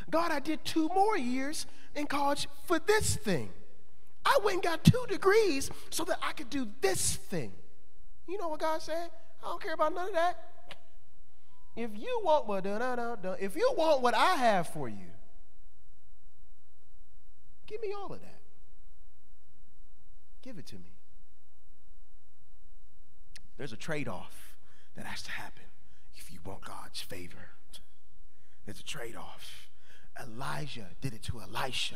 God, 0.10 0.32
I 0.32 0.40
did 0.40 0.66
two 0.66 0.90
more 0.96 1.16
years 1.16 1.68
in 1.94 2.08
college 2.08 2.48
for 2.66 2.80
this 2.80 3.18
thing. 3.18 3.52
I 4.26 4.40
went 4.44 4.56
and 4.56 4.64
got 4.64 4.84
two 4.84 5.06
degrees 5.08 5.70
so 5.92 6.04
that 6.06 6.18
I 6.24 6.32
could 6.32 6.50
do 6.50 6.68
this 6.82 7.18
thing. 7.18 7.52
You 8.28 8.40
know 8.40 8.48
what 8.48 8.62
God 8.62 8.82
said? 8.82 9.12
I 9.44 9.50
don't 9.50 9.62
care 9.62 9.76
about 9.76 9.94
none 9.94 10.08
of 10.08 10.16
that. 10.16 10.40
If 11.76 11.92
you 11.96 12.22
want 12.24 12.48
what, 12.48 12.66
if 13.40 13.56
you 13.56 13.74
want 13.78 14.02
what 14.02 14.16
I 14.16 14.34
have 14.34 14.70
for 14.70 14.90
you, 14.90 15.12
give 17.68 17.80
me 17.80 17.94
all 17.96 18.12
of 18.12 18.22
that. 18.22 18.42
Give 20.42 20.58
it 20.58 20.66
to 20.66 20.78
me. 20.78 20.94
There's 23.60 23.72
a 23.72 23.78
trade 23.78 24.08
off 24.08 24.41
that 25.02 25.08
has 25.08 25.24
to 25.24 25.32
happen 25.32 25.64
if 26.16 26.32
you 26.32 26.40
want 26.46 26.62
God's 26.64 27.02
favor. 27.02 27.50
There's 28.66 28.80
a 28.80 28.84
trade 28.84 29.16
off. 29.16 29.68
Elijah 30.22 30.90
did 31.02 31.14
it 31.14 31.24
to 31.24 31.42
Elisha. 31.42 31.96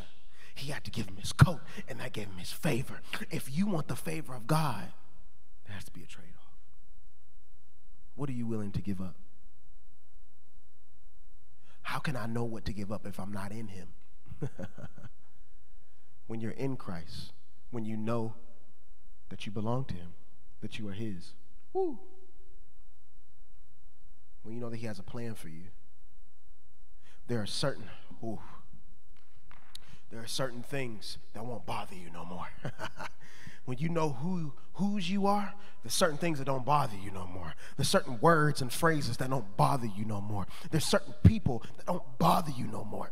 He 0.56 0.72
had 0.72 0.82
to 0.84 0.90
give 0.90 1.06
him 1.06 1.16
his 1.16 1.32
coat, 1.32 1.60
and 1.88 2.00
that 2.00 2.12
gave 2.12 2.26
him 2.26 2.38
his 2.38 2.50
favor. 2.50 3.00
If 3.30 3.56
you 3.56 3.66
want 3.66 3.86
the 3.86 3.94
favor 3.94 4.34
of 4.34 4.46
God, 4.46 4.88
There 5.66 5.74
has 5.74 5.84
to 5.84 5.92
be 5.92 6.02
a 6.02 6.06
trade 6.06 6.34
off. 6.36 6.56
What 8.16 8.28
are 8.28 8.32
you 8.32 8.46
willing 8.46 8.72
to 8.72 8.80
give 8.80 9.00
up? 9.00 9.14
How 11.82 11.98
can 11.98 12.16
I 12.16 12.26
know 12.26 12.44
what 12.44 12.64
to 12.64 12.72
give 12.72 12.90
up 12.90 13.06
if 13.06 13.20
I'm 13.20 13.32
not 13.32 13.52
in 13.52 13.68
Him? 13.68 13.88
when 16.26 16.40
you're 16.40 16.52
in 16.52 16.76
Christ, 16.76 17.32
when 17.70 17.84
you 17.84 17.96
know 17.96 18.34
that 19.28 19.46
you 19.46 19.52
belong 19.52 19.84
to 19.86 19.94
Him, 19.94 20.14
that 20.60 20.78
you 20.78 20.88
are 20.88 20.92
His. 20.92 21.34
When 24.46 24.54
you 24.54 24.60
know 24.60 24.70
that 24.70 24.76
He 24.76 24.86
has 24.86 25.00
a 25.00 25.02
plan 25.02 25.34
for 25.34 25.48
you, 25.48 25.64
there 27.26 27.42
are 27.42 27.46
certain, 27.46 27.90
ooh, 28.22 28.38
there 30.12 30.20
are 30.22 30.26
certain 30.28 30.62
things 30.62 31.18
that 31.34 31.44
won't 31.44 31.66
bother 31.66 31.96
you 31.96 32.10
no 32.12 32.24
more. 32.24 32.46
when 33.64 33.78
you 33.78 33.88
know 33.88 34.10
who 34.10 34.52
whose 34.74 35.10
you 35.10 35.26
are, 35.26 35.52
there's 35.82 35.94
certain 35.94 36.16
things 36.16 36.38
that 36.38 36.44
don't 36.44 36.64
bother 36.64 36.94
you 36.96 37.10
no 37.10 37.26
more. 37.26 37.54
There's 37.76 37.88
certain 37.88 38.20
words 38.20 38.62
and 38.62 38.72
phrases 38.72 39.16
that 39.16 39.30
don't 39.30 39.56
bother 39.56 39.88
you 39.88 40.04
no 40.04 40.20
more. 40.20 40.46
There's 40.70 40.84
certain 40.84 41.14
people 41.24 41.64
that 41.76 41.86
don't 41.86 42.18
bother 42.18 42.52
you 42.56 42.68
no 42.68 42.84
more. 42.84 43.10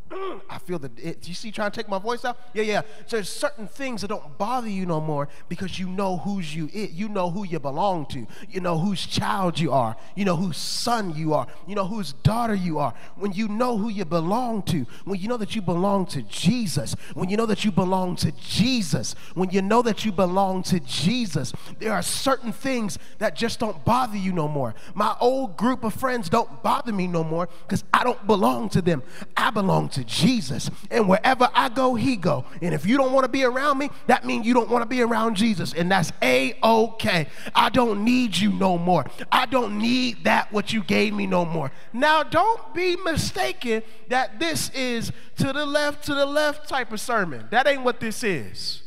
I 0.48 0.58
feel 0.58 0.78
the 0.78 0.90
It, 0.96 1.26
you 1.28 1.34
see 1.34 1.50
trying 1.50 1.70
to 1.70 1.76
take 1.76 1.88
my 1.88 1.98
voice 1.98 2.24
out? 2.24 2.38
Yeah, 2.52 2.62
yeah. 2.62 2.82
So 3.06 3.16
there's 3.16 3.28
certain 3.28 3.66
things 3.66 4.00
that 4.02 4.08
don't 4.08 4.36
bother 4.38 4.68
you 4.68 4.86
no 4.86 5.00
more 5.00 5.28
because 5.48 5.78
you 5.78 5.88
know 5.88 6.18
who's 6.18 6.54
you. 6.54 6.68
It, 6.72 6.90
you 6.90 7.08
know 7.08 7.30
who 7.30 7.44
you 7.44 7.58
belong 7.58 8.06
to. 8.06 8.26
You 8.50 8.60
know 8.60 8.78
whose 8.78 9.06
child 9.06 9.58
you 9.58 9.72
are. 9.72 9.96
You 10.14 10.24
know 10.24 10.36
whose 10.36 10.56
son 10.56 11.14
you 11.14 11.34
are. 11.34 11.46
You 11.66 11.74
know 11.74 11.86
whose 11.86 12.12
daughter 12.12 12.54
you 12.54 12.78
are. 12.78 12.94
When 13.16 13.32
you 13.32 13.48
know 13.48 13.76
who 13.76 13.88
you 13.88 14.04
belong 14.04 14.62
to, 14.64 14.86
when 15.04 15.20
you 15.20 15.28
know 15.28 15.36
that 15.36 15.54
you 15.54 15.62
belong 15.62 16.06
to 16.06 16.22
Jesus, 16.22 16.94
when 17.14 17.28
you 17.28 17.36
know 17.36 17.46
that 17.46 17.64
you 17.64 17.72
belong 17.72 18.16
to 18.16 18.32
Jesus, 18.32 19.14
when 19.34 19.50
you 19.50 19.62
know 19.62 19.82
that 19.82 20.04
you 20.04 20.12
belong 20.12 20.62
to 20.64 20.80
Jesus, 20.80 21.52
there 21.78 21.92
are 21.92 22.02
certain 22.02 22.52
things 22.52 22.98
that 23.18 23.36
just 23.36 23.58
don't 23.58 23.84
bother 23.84 24.16
you 24.16 24.32
no 24.32 24.48
more. 24.48 24.74
My 24.94 25.16
old 25.20 25.56
group 25.56 25.84
of 25.84 25.94
friends 25.94 26.28
don't 26.28 26.62
bother 26.62 26.92
me 26.92 27.06
no 27.06 27.24
more 27.24 27.48
because 27.66 27.84
I 27.92 28.04
don't 28.04 28.26
belong 28.26 28.68
to 28.70 28.82
them. 28.82 29.02
I 29.36 29.50
belong 29.50 29.88
to 29.90 30.04
Jesus. 30.04 30.13
And 30.90 31.08
wherever 31.08 31.48
I 31.54 31.68
go, 31.68 31.94
he 31.94 32.16
go. 32.16 32.44
And 32.62 32.74
if 32.74 32.86
you 32.86 32.96
don't 32.96 33.12
want 33.12 33.24
to 33.24 33.28
be 33.28 33.44
around 33.44 33.78
me, 33.78 33.90
that 34.06 34.24
means 34.24 34.46
you 34.46 34.54
don't 34.54 34.70
want 34.70 34.82
to 34.82 34.88
be 34.88 35.02
around 35.02 35.36
Jesus. 35.36 35.72
And 35.72 35.90
that's 35.90 36.12
a-okay. 36.22 37.26
I 37.54 37.68
don't 37.70 38.04
need 38.04 38.36
you 38.36 38.52
no 38.52 38.78
more. 38.78 39.04
I 39.30 39.46
don't 39.46 39.78
need 39.78 40.24
that 40.24 40.52
what 40.52 40.72
you 40.72 40.82
gave 40.82 41.14
me 41.14 41.26
no 41.26 41.44
more. 41.44 41.70
Now 41.92 42.22
don't 42.22 42.74
be 42.74 42.96
mistaken 42.96 43.82
that 44.08 44.38
this 44.38 44.70
is 44.70 45.12
to 45.36 45.52
the 45.52 45.66
left, 45.66 46.04
to 46.06 46.14
the 46.14 46.26
left 46.26 46.68
type 46.68 46.92
of 46.92 47.00
sermon. 47.00 47.46
That 47.50 47.66
ain't 47.66 47.82
what 47.82 48.00
this 48.00 48.22
is. 48.22 48.82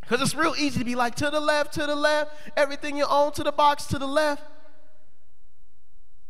Because 0.00 0.20
it's 0.20 0.34
real 0.34 0.54
easy 0.58 0.80
to 0.80 0.84
be 0.84 0.94
like, 0.94 1.14
to 1.16 1.30
the 1.30 1.40
left, 1.40 1.72
to 1.74 1.86
the 1.86 1.96
left, 1.96 2.30
everything 2.56 2.96
you 2.96 3.06
own 3.08 3.32
to 3.32 3.42
the 3.42 3.52
box, 3.52 3.86
to 3.86 3.98
the 3.98 4.06
left. 4.06 4.42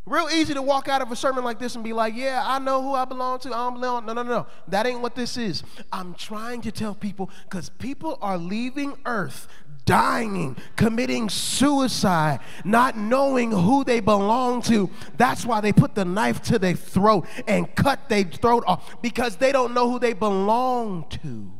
Real 0.06 0.28
easy 0.30 0.52
to 0.52 0.60
walk 0.60 0.86
out 0.86 1.00
of 1.00 1.10
a 1.10 1.16
sermon 1.16 1.44
like 1.44 1.58
this 1.58 1.76
and 1.76 1.82
be 1.82 1.94
like, 1.94 2.14
yeah, 2.14 2.42
I 2.44 2.58
know 2.58 2.82
who 2.82 2.92
I 2.92 3.06
belong 3.06 3.38
to. 3.40 3.48
I 3.48 3.52
don't 3.52 3.80
belong. 3.80 4.04
No, 4.04 4.12
no, 4.12 4.22
no. 4.22 4.46
That 4.68 4.86
ain't 4.86 5.00
what 5.00 5.14
this 5.14 5.38
is. 5.38 5.62
I'm 5.90 6.14
trying 6.14 6.60
to 6.62 6.72
tell 6.72 6.94
people 6.94 7.30
because 7.44 7.70
people 7.70 8.18
are 8.20 8.36
leaving 8.36 8.98
earth 9.06 9.48
dying, 9.86 10.56
committing 10.76 11.28
suicide, 11.28 12.40
not 12.64 12.96
knowing 12.96 13.50
who 13.50 13.84
they 13.84 14.00
belong 14.00 14.62
to. 14.62 14.90
That's 15.16 15.44
why 15.44 15.60
they 15.60 15.72
put 15.72 15.94
the 15.94 16.04
knife 16.04 16.42
to 16.44 16.58
their 16.58 16.74
throat 16.74 17.26
and 17.46 17.74
cut 17.74 18.08
their 18.08 18.24
throat 18.24 18.64
off 18.66 19.00
because 19.02 19.36
they 19.36 19.52
don't 19.52 19.74
know 19.74 19.90
who 19.90 19.98
they 19.98 20.12
belong 20.12 21.06
to. 21.22 21.50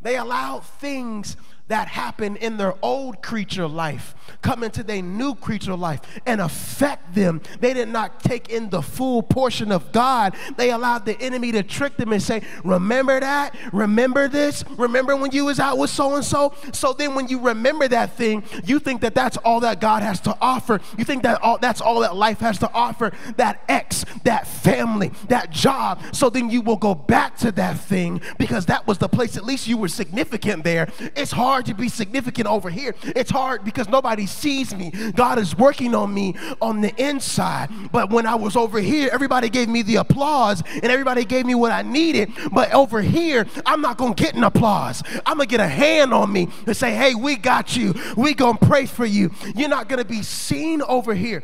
They 0.00 0.16
allow 0.16 0.60
things 0.60 1.36
that 1.68 1.88
happen 1.88 2.36
in 2.36 2.56
their 2.56 2.74
old 2.82 3.22
creature 3.22 3.68
life 3.68 4.14
come 4.42 4.62
into 4.62 4.82
their 4.82 5.02
new 5.02 5.34
creature 5.34 5.74
life 5.74 6.00
and 6.26 6.40
affect 6.40 7.14
them. 7.14 7.40
They 7.60 7.74
did 7.74 7.88
not 7.88 8.20
take 8.20 8.48
in 8.48 8.70
the 8.70 8.82
full 8.82 9.22
portion 9.22 9.72
of 9.72 9.92
God. 9.92 10.34
They 10.56 10.70
allowed 10.70 11.04
the 11.04 11.20
enemy 11.20 11.52
to 11.52 11.62
trick 11.62 11.96
them 11.96 12.12
and 12.12 12.22
say, 12.22 12.42
remember 12.64 13.20
that? 13.20 13.54
Remember 13.72 14.28
this? 14.28 14.64
Remember 14.76 15.16
when 15.16 15.32
you 15.32 15.46
was 15.46 15.60
out 15.60 15.78
with 15.78 15.90
so-and-so? 15.90 16.54
So 16.72 16.92
then 16.92 17.14
when 17.14 17.28
you 17.28 17.40
remember 17.40 17.88
that 17.88 18.16
thing, 18.16 18.44
you 18.64 18.78
think 18.78 19.00
that 19.02 19.14
that's 19.14 19.36
all 19.38 19.60
that 19.60 19.80
God 19.80 20.02
has 20.02 20.20
to 20.20 20.36
offer. 20.40 20.80
You 20.96 21.04
think 21.04 21.22
that 21.22 21.42
all, 21.42 21.58
that's 21.58 21.80
all 21.80 22.00
that 22.00 22.16
life 22.16 22.40
has 22.40 22.58
to 22.58 22.72
offer, 22.72 23.12
that 23.36 23.62
ex, 23.68 24.04
that 24.24 24.46
family, 24.46 25.10
that 25.28 25.50
job. 25.50 26.00
So 26.12 26.30
then 26.30 26.50
you 26.50 26.62
will 26.62 26.76
go 26.76 26.94
back 26.94 27.36
to 27.38 27.52
that 27.52 27.78
thing 27.78 28.20
because 28.38 28.66
that 28.66 28.86
was 28.86 28.98
the 28.98 29.08
place 29.08 29.36
at 29.36 29.44
least 29.44 29.66
you 29.66 29.76
were 29.76 29.88
significant 29.88 30.64
there. 30.64 30.88
It's 31.16 31.32
hard 31.32 31.57
hard 31.58 31.66
to 31.66 31.74
be 31.74 31.88
significant 31.88 32.46
over 32.46 32.70
here. 32.70 32.94
It's 33.02 33.32
hard 33.32 33.64
because 33.64 33.88
nobody 33.88 34.26
sees 34.26 34.72
me. 34.76 34.92
God 35.16 35.40
is 35.40 35.56
working 35.56 35.92
on 35.92 36.14
me 36.14 36.36
on 36.62 36.80
the 36.80 36.94
inside. 37.02 37.68
But 37.90 38.10
when 38.10 38.26
I 38.26 38.36
was 38.36 38.54
over 38.54 38.78
here, 38.78 39.10
everybody 39.12 39.48
gave 39.48 39.68
me 39.68 39.82
the 39.82 39.96
applause 39.96 40.62
and 40.72 40.84
everybody 40.84 41.24
gave 41.24 41.46
me 41.46 41.56
what 41.56 41.72
I 41.72 41.82
needed. 41.82 42.30
But 42.52 42.72
over 42.72 43.02
here, 43.02 43.44
I'm 43.66 43.80
not 43.80 43.96
going 43.96 44.14
to 44.14 44.22
get 44.22 44.36
an 44.36 44.44
applause. 44.44 45.02
I'm 45.26 45.38
going 45.38 45.48
to 45.48 45.50
get 45.50 45.58
a 45.58 45.66
hand 45.66 46.14
on 46.14 46.32
me 46.32 46.46
and 46.64 46.76
say, 46.76 46.94
hey, 46.94 47.16
we 47.16 47.34
got 47.34 47.76
you. 47.76 47.92
We 48.16 48.34
going 48.34 48.58
to 48.58 48.64
pray 48.64 48.86
for 48.86 49.04
you. 49.04 49.32
You're 49.56 49.68
not 49.68 49.88
going 49.88 50.00
to 50.00 50.08
be 50.08 50.22
seen 50.22 50.80
over 50.82 51.12
here. 51.12 51.42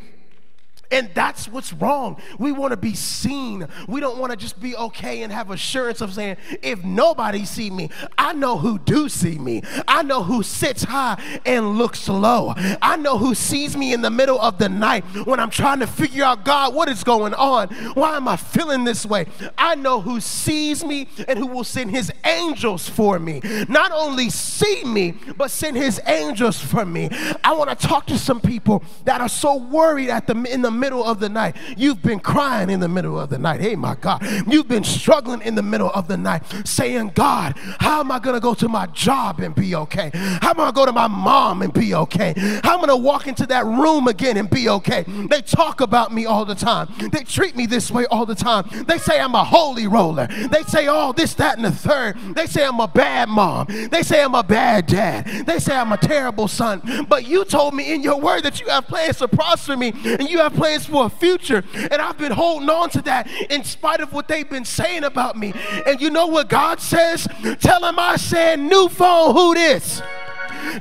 And 0.94 1.10
that's 1.12 1.48
what's 1.48 1.72
wrong. 1.72 2.22
We 2.38 2.52
want 2.52 2.70
to 2.70 2.76
be 2.76 2.94
seen. 2.94 3.66
We 3.88 3.98
don't 3.98 4.18
want 4.18 4.30
to 4.30 4.36
just 4.36 4.60
be 4.60 4.76
okay 4.76 5.22
and 5.22 5.32
have 5.32 5.50
assurance 5.50 6.00
of 6.00 6.14
saying, 6.14 6.36
if 6.62 6.84
nobody 6.84 7.44
see 7.44 7.68
me, 7.68 7.90
I 8.16 8.32
know 8.32 8.58
who 8.58 8.78
do 8.78 9.08
see 9.08 9.36
me. 9.36 9.62
I 9.88 10.04
know 10.04 10.22
who 10.22 10.44
sits 10.44 10.84
high 10.84 11.20
and 11.44 11.76
looks 11.78 12.08
low. 12.08 12.54
I 12.80 12.96
know 12.96 13.18
who 13.18 13.34
sees 13.34 13.76
me 13.76 13.92
in 13.92 14.02
the 14.02 14.10
middle 14.10 14.40
of 14.40 14.58
the 14.58 14.68
night 14.68 15.02
when 15.26 15.40
I'm 15.40 15.50
trying 15.50 15.80
to 15.80 15.88
figure 15.88 16.22
out, 16.22 16.44
God, 16.44 16.76
what 16.76 16.88
is 16.88 17.02
going 17.02 17.34
on? 17.34 17.70
Why 17.94 18.16
am 18.16 18.28
I 18.28 18.36
feeling 18.36 18.84
this 18.84 19.04
way? 19.04 19.26
I 19.58 19.74
know 19.74 20.00
who 20.00 20.20
sees 20.20 20.84
me 20.84 21.08
and 21.26 21.40
who 21.40 21.48
will 21.48 21.64
send 21.64 21.90
his 21.90 22.12
angels 22.24 22.88
for 22.88 23.18
me. 23.18 23.40
Not 23.68 23.90
only 23.90 24.30
see 24.30 24.84
me, 24.84 25.14
but 25.36 25.50
send 25.50 25.76
his 25.76 26.00
angels 26.06 26.60
for 26.60 26.86
me. 26.86 27.08
I 27.42 27.52
want 27.54 27.68
to 27.70 27.86
talk 27.88 28.06
to 28.06 28.16
some 28.16 28.40
people 28.40 28.84
that 29.06 29.20
are 29.20 29.28
so 29.28 29.56
worried 29.56 30.08
at 30.08 30.28
the 30.28 30.34
in 30.44 30.62
the 30.62 30.83
middle 30.84 31.02
of 31.02 31.18
the 31.18 31.30
night. 31.30 31.56
You've 31.78 32.02
been 32.02 32.20
crying 32.20 32.68
in 32.68 32.78
the 32.78 32.88
middle 32.88 33.18
of 33.18 33.30
the 33.30 33.38
night. 33.38 33.62
Hey, 33.62 33.74
my 33.74 33.94
God. 33.94 34.22
You've 34.46 34.68
been 34.68 34.84
struggling 34.84 35.40
in 35.40 35.54
the 35.54 35.62
middle 35.62 35.90
of 35.90 36.08
the 36.08 36.18
night 36.18 36.42
saying, 36.64 37.12
God, 37.14 37.56
how 37.80 38.00
am 38.00 38.12
I 38.12 38.18
going 38.18 38.34
to 38.34 38.40
go 38.40 38.52
to 38.52 38.68
my 38.68 38.84
job 38.88 39.40
and 39.40 39.54
be 39.54 39.74
okay? 39.74 40.10
How 40.12 40.50
am 40.50 40.60
I 40.60 40.64
going 40.64 40.66
to 40.66 40.74
go 40.74 40.84
to 40.84 40.92
my 40.92 41.06
mom 41.06 41.62
and 41.62 41.72
be 41.72 41.94
okay? 41.94 42.34
How 42.62 42.74
am 42.74 42.80
I 42.80 42.86
going 42.86 43.00
to 43.00 43.02
walk 43.02 43.26
into 43.26 43.46
that 43.46 43.64
room 43.64 44.08
again 44.08 44.36
and 44.36 44.50
be 44.50 44.68
okay? 44.68 45.04
They 45.30 45.40
talk 45.40 45.80
about 45.80 46.12
me 46.12 46.26
all 46.26 46.44
the 46.44 46.54
time. 46.54 46.88
They 47.10 47.24
treat 47.24 47.56
me 47.56 47.64
this 47.64 47.90
way 47.90 48.04
all 48.06 48.26
the 48.26 48.34
time. 48.34 48.68
They 48.86 48.98
say 48.98 49.18
I'm 49.18 49.34
a 49.34 49.44
holy 49.44 49.86
roller. 49.86 50.26
They 50.26 50.64
say 50.64 50.86
all 50.86 51.10
oh, 51.10 51.12
this, 51.12 51.32
that, 51.34 51.56
and 51.56 51.64
the 51.64 51.72
third. 51.72 52.18
They 52.34 52.46
say 52.46 52.66
I'm 52.66 52.80
a 52.80 52.88
bad 52.88 53.30
mom. 53.30 53.68
They 53.90 54.02
say 54.02 54.22
I'm 54.22 54.34
a 54.34 54.42
bad 54.42 54.84
dad. 54.84 55.46
They 55.46 55.58
say 55.58 55.74
I'm 55.74 55.92
a 55.92 55.96
terrible 55.96 56.46
son. 56.46 57.06
But 57.08 57.26
you 57.26 57.46
told 57.46 57.72
me 57.72 57.94
in 57.94 58.02
your 58.02 58.20
word 58.20 58.42
that 58.42 58.60
you 58.60 58.68
have 58.68 58.86
plans 58.86 59.18
to 59.18 59.28
prosper 59.28 59.78
me 59.78 59.94
and 60.04 60.28
you 60.28 60.38
have 60.38 60.52
plans 60.54 60.73
plans 60.74 60.86
for 60.86 61.06
a 61.06 61.08
future. 61.08 61.62
And 61.74 61.94
I've 61.94 62.18
been 62.18 62.32
holding 62.32 62.68
on 62.68 62.90
to 62.90 63.02
that 63.02 63.28
in 63.50 63.64
spite 63.64 64.00
of 64.00 64.12
what 64.12 64.28
they've 64.28 64.48
been 64.48 64.64
saying 64.64 65.04
about 65.04 65.36
me. 65.36 65.52
And 65.86 66.00
you 66.00 66.10
know 66.10 66.26
what 66.26 66.48
God 66.48 66.80
says? 66.80 67.26
Tell 67.60 67.80
them 67.80 67.98
I 67.98 68.16
said, 68.16 68.60
new 68.60 68.88
phone, 68.88 69.34
who 69.34 69.54
this? 69.54 70.02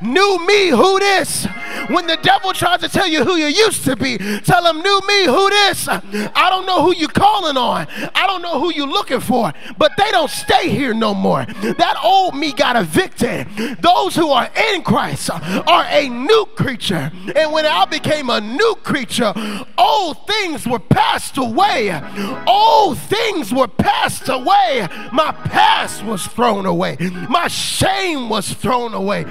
New 0.01 0.45
me, 0.45 0.69
who 0.69 0.99
this? 0.99 1.45
When 1.87 2.07
the 2.07 2.17
devil 2.17 2.53
tries 2.53 2.81
to 2.81 2.89
tell 2.89 3.07
you 3.07 3.23
who 3.23 3.35
you 3.35 3.47
used 3.47 3.83
to 3.85 3.95
be, 3.95 4.17
tell 4.17 4.65
him, 4.65 4.81
new 4.81 5.01
me, 5.07 5.25
who 5.25 5.49
this? 5.49 5.87
I 5.87 6.49
don't 6.49 6.65
know 6.65 6.83
who 6.83 6.95
you 6.95 7.07
calling 7.07 7.57
on. 7.57 7.87
I 8.15 8.27
don't 8.27 8.41
know 8.41 8.59
who 8.59 8.73
you 8.73 8.85
looking 8.85 9.19
for, 9.19 9.53
but 9.77 9.91
they 9.97 10.09
don't 10.11 10.29
stay 10.29 10.69
here 10.69 10.93
no 10.93 11.13
more. 11.13 11.45
That 11.45 11.95
old 12.03 12.35
me 12.35 12.53
got 12.53 12.75
evicted. 12.75 13.47
Those 13.81 14.15
who 14.15 14.29
are 14.29 14.49
in 14.73 14.83
Christ 14.83 15.29
are 15.29 15.85
a 15.89 16.09
new 16.09 16.45
creature. 16.55 17.11
And 17.35 17.51
when 17.51 17.65
I 17.65 17.85
became 17.85 18.29
a 18.29 18.39
new 18.39 18.75
creature, 18.83 19.33
old 19.77 20.27
things 20.27 20.65
were 20.67 20.79
passed 20.79 21.37
away. 21.37 22.01
Old 22.47 22.97
things 22.97 23.53
were 23.53 23.67
passed 23.67 24.29
away. 24.29 24.87
My 25.11 25.31
past 25.31 26.03
was 26.03 26.25
thrown 26.27 26.65
away. 26.65 26.97
My 27.29 27.47
shame 27.47 28.29
was 28.29 28.53
thrown 28.53 28.93
away. 28.93 29.25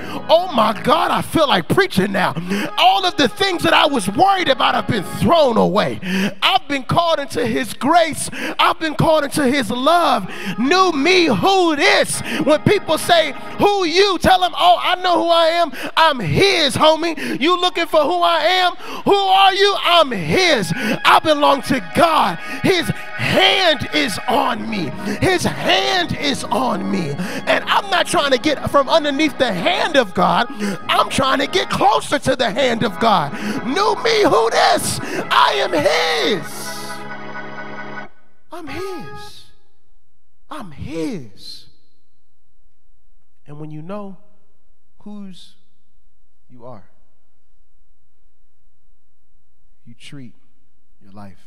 Oh 0.45 0.55
my 0.55 0.79
God, 0.83 1.13
I 1.13 1.23
feel 1.23 1.49
like 1.49 1.69
preaching 1.69 2.11
now. 2.11 2.35
All 2.77 3.07
of 3.07 3.17
the 3.17 3.29
things 3.29 3.63
that 3.63 3.73
I 3.73 3.87
was 3.87 4.09
worried 4.09 4.49
about 4.49 4.75
have 4.75 4.89
been 4.89 5.05
thrown 5.21 5.57
away. 5.57 6.01
I've 6.43 6.67
been 6.67 6.83
called 6.83 7.21
into 7.21 7.47
His 7.47 7.73
grace, 7.73 8.29
I've 8.59 8.79
been 8.81 8.97
called 8.97 9.23
into 9.23 9.47
His 9.47 9.71
love. 9.71 10.29
New 10.59 10.91
me, 10.93 11.27
who 11.27 11.77
this? 11.77 12.21
When 12.43 12.61
people 12.63 12.99
say, 12.99 13.35
Who 13.59 13.85
you? 13.85 14.19
Tell 14.19 14.41
them, 14.41 14.53
Oh, 14.57 14.79
I 14.81 14.97
know 14.97 15.23
who 15.23 15.29
I 15.29 15.47
am. 15.47 15.71
I'm 15.97 16.19
His, 16.19 16.77
homie. 16.77 17.41
You 17.41 17.61
looking 17.61 17.87
for 17.87 18.03
who 18.03 18.21
I 18.21 18.41
am? 18.41 18.75
Who 19.05 19.15
are 19.15 19.55
you? 19.55 19.77
I'm 19.85 20.11
His. 20.11 20.73
I 20.77 21.21
belong 21.23 21.63
to 21.63 21.81
God. 21.95 22.37
His 22.65 22.89
hand 22.89 23.89
is 23.95 24.19
on 24.29 24.69
me. 24.69 24.91
His 25.21 25.45
hand 25.45 26.17
is 26.17 26.43
on 26.45 26.91
me. 26.91 27.11
And 27.47 27.65
I'm 27.65 27.89
not 27.91 28.07
trying 28.07 28.33
to 28.33 28.39
get 28.39 28.71
from 28.71 28.89
underneath 28.89 29.39
the 29.39 29.53
hand 29.53 29.97
of 29.97 30.13
God. 30.15 30.32
I'm 30.33 31.11
trying 31.11 31.39
to 31.41 31.47
get 31.47 31.69
closer 31.69 32.19
to 32.19 32.37
the 32.37 32.51
hand 32.51 32.83
of 32.83 32.99
God. 32.99 33.33
New 33.67 33.95
me, 34.03 34.23
who 34.23 34.51
this? 34.51 34.99
I 35.03 35.53
am 35.59 35.73
His. 35.73 36.63
I'm 38.51 38.67
His. 38.67 39.45
I'm 40.51 40.71
His. 40.71 41.67
And 43.47 43.59
when 43.61 43.71
you 43.71 43.83
know 43.83 44.17
whose 45.01 45.57
you 46.49 46.65
are, 46.65 46.89
you 49.85 49.95
treat 49.95 50.35
your 51.03 51.13
life. 51.13 51.42